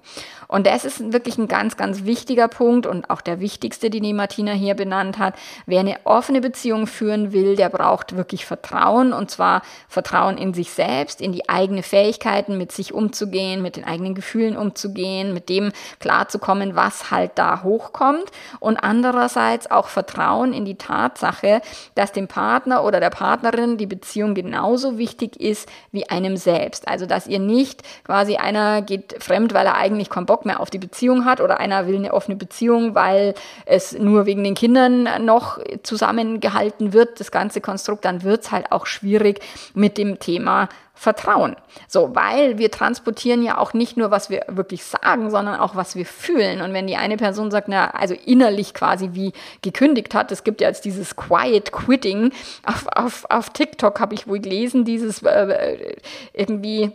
Und 0.54 0.68
das 0.68 0.84
ist 0.84 1.12
wirklich 1.12 1.36
ein 1.36 1.48
ganz, 1.48 1.76
ganz 1.76 2.04
wichtiger 2.04 2.46
Punkt 2.46 2.86
und 2.86 3.10
auch 3.10 3.22
der 3.22 3.40
wichtigste, 3.40 3.90
den 3.90 4.04
die 4.04 4.12
Martina 4.12 4.52
hier 4.52 4.74
benannt 4.74 5.18
hat. 5.18 5.34
Wer 5.66 5.80
eine 5.80 5.96
offene 6.04 6.40
Beziehung 6.40 6.86
führen 6.86 7.32
will, 7.32 7.56
der 7.56 7.68
braucht 7.68 8.16
wirklich 8.16 8.46
Vertrauen 8.46 9.12
und 9.12 9.32
zwar 9.32 9.62
Vertrauen 9.88 10.38
in 10.38 10.54
sich 10.54 10.70
selbst, 10.70 11.20
in 11.20 11.32
die 11.32 11.48
eigenen 11.48 11.82
Fähigkeiten, 11.82 12.56
mit 12.56 12.70
sich 12.70 12.94
umzugehen, 12.94 13.62
mit 13.62 13.74
den 13.74 13.84
eigenen 13.84 14.14
Gefühlen 14.14 14.56
umzugehen, 14.56 15.34
mit 15.34 15.48
dem 15.48 15.72
klarzukommen, 15.98 16.76
was 16.76 17.10
halt 17.10 17.32
da 17.34 17.64
hochkommt 17.64 18.30
und 18.60 18.76
andererseits 18.76 19.68
auch 19.72 19.88
Vertrauen 19.88 20.52
in 20.52 20.64
die 20.64 20.76
Tatsache, 20.76 21.62
dass 21.96 22.12
dem 22.12 22.28
Partner 22.28 22.84
oder 22.84 23.00
der 23.00 23.10
Partnerin 23.10 23.76
die 23.76 23.86
Beziehung 23.86 24.36
genauso 24.36 24.98
wichtig 24.98 25.40
ist 25.40 25.68
wie 25.90 26.08
einem 26.08 26.36
selbst. 26.36 26.86
Also, 26.86 27.06
dass 27.06 27.26
ihr 27.26 27.40
nicht 27.40 27.82
quasi 28.04 28.36
einer 28.36 28.82
geht 28.82 29.16
fremd, 29.20 29.52
weil 29.52 29.66
er 29.66 29.74
eigentlich 29.74 30.10
keinen 30.10 30.26
Bock 30.26 30.43
mehr 30.44 30.60
auf 30.60 30.70
die 30.70 30.78
Beziehung 30.78 31.24
hat 31.24 31.40
oder 31.40 31.60
einer 31.60 31.86
will 31.86 31.96
eine 31.96 32.14
offene 32.14 32.36
Beziehung, 32.36 32.94
weil 32.94 33.34
es 33.66 33.92
nur 33.98 34.26
wegen 34.26 34.44
den 34.44 34.54
Kindern 34.54 35.08
noch 35.24 35.58
zusammengehalten 35.82 36.92
wird, 36.92 37.20
das 37.20 37.30
ganze 37.30 37.60
Konstrukt, 37.60 38.04
dann 38.04 38.22
wird 38.22 38.42
es 38.42 38.52
halt 38.52 38.72
auch 38.72 38.86
schwierig 38.86 39.40
mit 39.74 39.98
dem 39.98 40.18
Thema 40.18 40.68
Vertrauen. 40.96 41.56
So, 41.88 42.14
weil 42.14 42.56
wir 42.56 42.70
transportieren 42.70 43.42
ja 43.42 43.58
auch 43.58 43.74
nicht 43.74 43.96
nur, 43.96 44.12
was 44.12 44.30
wir 44.30 44.44
wirklich 44.48 44.84
sagen, 44.84 45.28
sondern 45.28 45.58
auch, 45.58 45.74
was 45.74 45.96
wir 45.96 46.06
fühlen. 46.06 46.60
Und 46.62 46.72
wenn 46.72 46.86
die 46.86 46.96
eine 46.96 47.16
Person 47.16 47.50
sagt, 47.50 47.66
na, 47.66 47.90
also 47.90 48.14
innerlich 48.14 48.74
quasi 48.74 49.10
wie 49.12 49.32
gekündigt 49.60 50.14
hat, 50.14 50.30
es 50.30 50.44
gibt 50.44 50.60
ja 50.60 50.68
jetzt 50.68 50.84
dieses 50.84 51.16
Quiet 51.16 51.72
Quitting 51.72 52.32
auf, 52.64 52.86
auf, 52.94 53.26
auf 53.28 53.50
TikTok, 53.50 53.98
habe 53.98 54.14
ich 54.14 54.28
wohl 54.28 54.38
gelesen, 54.38 54.84
dieses 54.84 55.22
äh, 55.24 55.96
irgendwie 56.32 56.92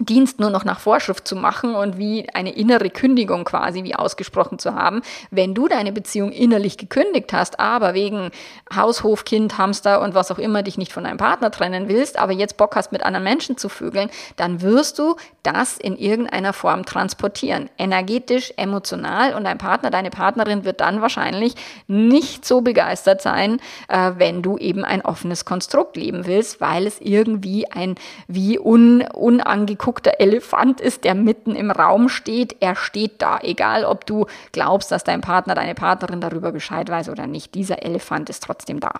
Dienst 0.00 0.40
nur 0.40 0.50
noch 0.50 0.64
nach 0.64 0.80
Vorschrift 0.80 1.28
zu 1.28 1.36
machen 1.36 1.76
und 1.76 1.98
wie 1.98 2.28
eine 2.34 2.52
innere 2.52 2.90
Kündigung 2.90 3.44
quasi 3.44 3.84
wie 3.84 3.94
ausgesprochen 3.94 4.58
zu 4.58 4.74
haben. 4.74 5.02
Wenn 5.30 5.54
du 5.54 5.68
deine 5.68 5.92
Beziehung 5.92 6.32
innerlich 6.32 6.78
gekündigt 6.78 7.32
hast, 7.32 7.60
aber 7.60 7.94
wegen 7.94 8.32
Haushof, 8.74 9.24
Kind, 9.24 9.56
Hamster 9.56 10.00
und 10.00 10.16
was 10.16 10.32
auch 10.32 10.40
immer 10.40 10.64
dich 10.64 10.78
nicht 10.78 10.92
von 10.92 11.04
deinem 11.04 11.18
Partner 11.18 11.52
trennen 11.52 11.88
willst, 11.88 12.18
aber 12.18 12.32
jetzt 12.32 12.56
Bock 12.56 12.74
hast, 12.74 12.90
mit 12.90 13.04
anderen 13.04 13.22
Menschen 13.22 13.56
zu 13.56 13.68
vögeln, 13.68 14.10
dann 14.34 14.62
wirst 14.62 14.98
du 14.98 15.14
das 15.44 15.78
in 15.78 15.96
irgendeiner 15.96 16.52
Form 16.52 16.84
transportieren. 16.84 17.70
Energetisch, 17.78 18.52
emotional 18.56 19.34
und 19.34 19.44
dein 19.44 19.58
Partner, 19.58 19.90
deine 19.90 20.10
Partnerin 20.10 20.64
wird 20.64 20.80
dann 20.80 21.02
wahrscheinlich 21.02 21.54
nicht 21.86 22.44
so 22.44 22.62
begeistert 22.62 23.22
sein, 23.22 23.60
äh, 23.86 24.10
wenn 24.16 24.42
du 24.42 24.58
eben 24.58 24.84
ein 24.84 25.02
offenes 25.02 25.44
Konstrukt 25.44 25.96
leben 25.96 26.26
willst, 26.26 26.60
weil 26.60 26.88
es 26.88 27.00
irgendwie 27.00 27.70
ein 27.70 27.94
wie 28.26 28.58
un, 28.58 29.02
unangekommen 29.12 29.83
geguckter 29.84 30.18
Elefant 30.18 30.80
ist, 30.80 31.04
der 31.04 31.14
mitten 31.14 31.54
im 31.54 31.70
Raum 31.70 32.08
steht. 32.08 32.56
Er 32.60 32.74
steht 32.74 33.20
da, 33.20 33.38
egal 33.42 33.84
ob 33.84 34.06
du 34.06 34.26
glaubst, 34.52 34.90
dass 34.90 35.04
dein 35.04 35.20
Partner, 35.20 35.54
deine 35.54 35.74
Partnerin 35.74 36.22
darüber 36.22 36.52
Bescheid 36.52 36.88
weiß 36.88 37.10
oder 37.10 37.26
nicht. 37.26 37.54
Dieser 37.54 37.82
Elefant 37.82 38.30
ist 38.30 38.42
trotzdem 38.42 38.80
da. 38.80 38.92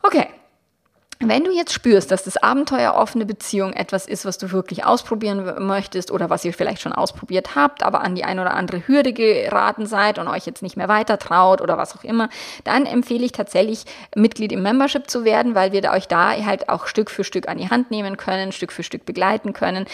Okay, 0.00 0.28
wenn 1.28 1.44
du 1.44 1.52
jetzt 1.52 1.72
spürst, 1.72 2.10
dass 2.10 2.24
das 2.24 2.36
Abenteuer 2.36 2.94
offene 2.94 3.26
Beziehung 3.26 3.72
etwas 3.72 4.06
ist, 4.06 4.24
was 4.24 4.38
du 4.38 4.52
wirklich 4.52 4.84
ausprobieren 4.84 5.66
möchtest 5.66 6.10
oder 6.10 6.30
was 6.30 6.44
ihr 6.44 6.52
vielleicht 6.52 6.82
schon 6.82 6.92
ausprobiert 6.92 7.54
habt, 7.54 7.82
aber 7.82 8.02
an 8.02 8.14
die 8.14 8.24
ein 8.24 8.38
oder 8.38 8.54
andere 8.54 8.86
Hürde 8.86 9.12
geraten 9.12 9.86
seid 9.86 10.18
und 10.18 10.28
euch 10.28 10.46
jetzt 10.46 10.62
nicht 10.62 10.76
mehr 10.76 10.88
weiter 10.88 11.18
traut 11.18 11.60
oder 11.60 11.76
was 11.76 11.96
auch 11.96 12.04
immer, 12.04 12.28
dann 12.64 12.86
empfehle 12.86 13.24
ich 13.24 13.32
tatsächlich 13.32 13.84
Mitglied 14.14 14.52
im 14.52 14.62
Membership 14.62 15.08
zu 15.08 15.24
werden, 15.24 15.54
weil 15.54 15.72
wir 15.72 15.82
euch 15.90 16.08
da 16.08 16.32
halt 16.32 16.68
auch 16.68 16.86
Stück 16.86 17.10
für 17.10 17.24
Stück 17.24 17.48
an 17.48 17.58
die 17.58 17.70
Hand 17.70 17.90
nehmen 17.90 18.16
können, 18.16 18.52
Stück 18.52 18.72
für 18.72 18.82
Stück 18.82 19.04
begleiten 19.06 19.52
können, 19.52 19.86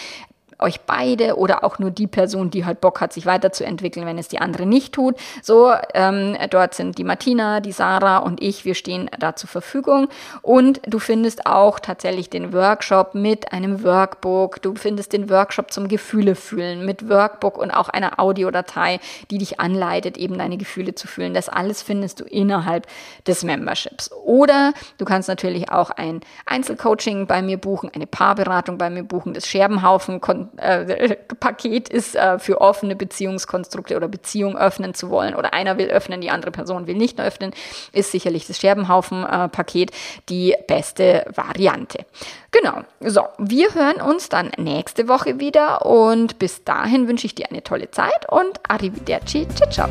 euch 0.59 0.81
beide 0.81 1.37
oder 1.37 1.63
auch 1.63 1.79
nur 1.79 1.91
die 1.91 2.07
Person, 2.07 2.49
die 2.49 2.65
halt 2.65 2.81
Bock 2.81 3.01
hat, 3.01 3.13
sich 3.13 3.25
weiterzuentwickeln, 3.25 4.05
wenn 4.05 4.17
es 4.17 4.27
die 4.27 4.39
andere 4.39 4.65
nicht 4.65 4.93
tut. 4.93 5.15
So, 5.41 5.73
ähm, 5.93 6.37
dort 6.49 6.73
sind 6.73 6.97
die 6.97 7.03
Martina, 7.03 7.59
die 7.59 7.71
Sarah 7.71 8.17
und 8.19 8.41
ich, 8.41 8.65
wir 8.65 8.75
stehen 8.75 9.09
da 9.19 9.35
zur 9.35 9.49
Verfügung. 9.49 10.09
Und 10.41 10.81
du 10.85 10.99
findest 10.99 11.45
auch 11.45 11.79
tatsächlich 11.79 12.29
den 12.29 12.53
Workshop 12.53 13.15
mit 13.15 13.51
einem 13.53 13.83
Workbook. 13.83 14.61
Du 14.61 14.75
findest 14.75 15.13
den 15.13 15.29
Workshop 15.29 15.71
zum 15.71 15.87
Gefühle 15.87 16.35
fühlen 16.35 16.85
mit 16.85 17.09
Workbook 17.09 17.57
und 17.57 17.71
auch 17.71 17.89
einer 17.89 18.19
Audiodatei, 18.19 18.99
die 19.31 19.37
dich 19.37 19.59
anleitet, 19.59 20.17
eben 20.17 20.37
deine 20.37 20.57
Gefühle 20.57 20.95
zu 20.95 21.07
fühlen. 21.07 21.33
Das 21.33 21.49
alles 21.49 21.81
findest 21.81 22.19
du 22.19 22.25
innerhalb 22.25 22.87
des 23.27 23.43
Memberships. 23.43 24.11
Oder 24.11 24.73
du 24.97 25.05
kannst 25.05 25.29
natürlich 25.29 25.71
auch 25.71 25.91
ein 25.91 26.21
Einzelcoaching 26.45 27.27
bei 27.27 27.41
mir 27.41 27.57
buchen, 27.57 27.89
eine 27.93 28.07
Paarberatung 28.07 28.77
bei 28.77 28.89
mir 28.89 29.03
buchen, 29.03 29.33
das 29.33 29.47
Scherbenhaufen 29.47 30.19
äh, 30.57 31.15
Paket 31.39 31.89
ist 31.89 32.15
äh, 32.15 32.39
für 32.39 32.61
offene 32.61 32.95
Beziehungskonstrukte 32.95 33.95
oder 33.95 34.07
Beziehung 34.07 34.57
öffnen 34.57 34.93
zu 34.93 35.09
wollen 35.09 35.35
oder 35.35 35.53
einer 35.53 35.77
will 35.77 35.87
öffnen, 35.87 36.21
die 36.21 36.29
andere 36.29 36.51
Person 36.51 36.87
will 36.87 36.95
nicht 36.95 37.19
öffnen, 37.19 37.51
ist 37.91 38.11
sicherlich 38.11 38.47
das 38.47 38.59
Scherbenhaufen-Paket 38.59 39.91
die 40.29 40.55
beste 40.67 41.25
Variante. 41.33 42.05
Genau, 42.51 42.81
so, 42.99 43.21
wir 43.37 43.73
hören 43.75 44.01
uns 44.01 44.29
dann 44.29 44.51
nächste 44.57 45.07
Woche 45.07 45.39
wieder 45.39 45.85
und 45.85 46.39
bis 46.39 46.63
dahin 46.63 47.07
wünsche 47.07 47.27
ich 47.27 47.35
dir 47.35 47.49
eine 47.49 47.63
tolle 47.63 47.91
Zeit 47.91 48.29
und 48.29 48.59
arrivederci, 48.67 49.47
ciao, 49.55 49.69
ciao. 49.69 49.89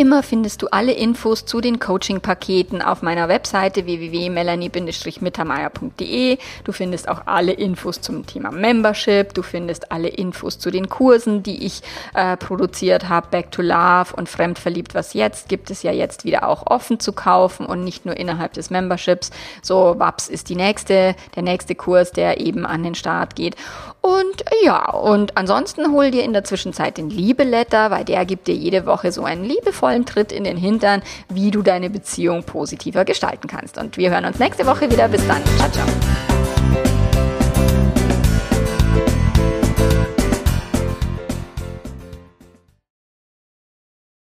Immer 0.00 0.22
findest 0.22 0.62
du 0.62 0.68
alle 0.68 0.92
Infos 0.92 1.44
zu 1.44 1.60
den 1.60 1.78
Coaching-Paketen 1.78 2.80
auf 2.80 3.02
meiner 3.02 3.28
Webseite 3.28 3.84
www.melanie-mittermeier.de. 3.84 6.38
Du 6.64 6.72
findest 6.72 7.06
auch 7.06 7.26
alle 7.26 7.52
Infos 7.52 8.00
zum 8.00 8.24
Thema 8.24 8.50
Membership. 8.50 9.34
Du 9.34 9.42
findest 9.42 9.92
alle 9.92 10.08
Infos 10.08 10.58
zu 10.58 10.70
den 10.70 10.88
Kursen, 10.88 11.42
die 11.42 11.66
ich 11.66 11.82
äh, 12.14 12.38
produziert 12.38 13.10
habe. 13.10 13.26
Back 13.30 13.50
to 13.50 13.60
Love 13.60 14.16
und 14.16 14.30
Fremdverliebt, 14.30 14.94
was 14.94 15.12
jetzt 15.12 15.50
gibt 15.50 15.70
es 15.70 15.82
ja 15.82 15.92
jetzt 15.92 16.24
wieder 16.24 16.48
auch 16.48 16.66
offen 16.66 16.98
zu 16.98 17.12
kaufen 17.12 17.66
und 17.66 17.84
nicht 17.84 18.06
nur 18.06 18.16
innerhalb 18.16 18.54
des 18.54 18.70
Memberships. 18.70 19.30
So, 19.60 19.96
WAPS 19.98 20.28
ist 20.28 20.48
die 20.48 20.56
nächste, 20.56 21.14
der 21.36 21.42
nächste 21.42 21.74
Kurs, 21.74 22.12
der 22.12 22.40
eben 22.40 22.64
an 22.64 22.82
den 22.82 22.94
Start 22.94 23.36
geht. 23.36 23.54
Und 24.02 24.44
ja, 24.64 24.90
und 24.90 25.36
ansonsten 25.36 25.92
hol 25.92 26.10
dir 26.10 26.24
in 26.24 26.32
der 26.32 26.44
Zwischenzeit 26.44 26.96
den 26.96 27.10
Liebeletter, 27.10 27.90
weil 27.90 28.04
der 28.04 28.24
gibt 28.24 28.48
dir 28.48 28.54
jede 28.54 28.86
Woche 28.86 29.12
so 29.12 29.24
einen 29.24 29.44
liebevollen 29.44 30.06
Tritt 30.06 30.32
in 30.32 30.44
den 30.44 30.56
Hintern, 30.56 31.02
wie 31.28 31.50
du 31.50 31.62
deine 31.62 31.90
Beziehung 31.90 32.44
positiver 32.44 33.04
gestalten 33.04 33.46
kannst. 33.46 33.76
Und 33.76 33.96
wir 33.96 34.10
hören 34.10 34.24
uns 34.24 34.38
nächste 34.38 34.66
Woche 34.66 34.90
wieder. 34.90 35.08
Bis 35.08 35.26
dann. 35.26 35.42
Ciao, 35.58 35.70
ciao. 35.70 36.39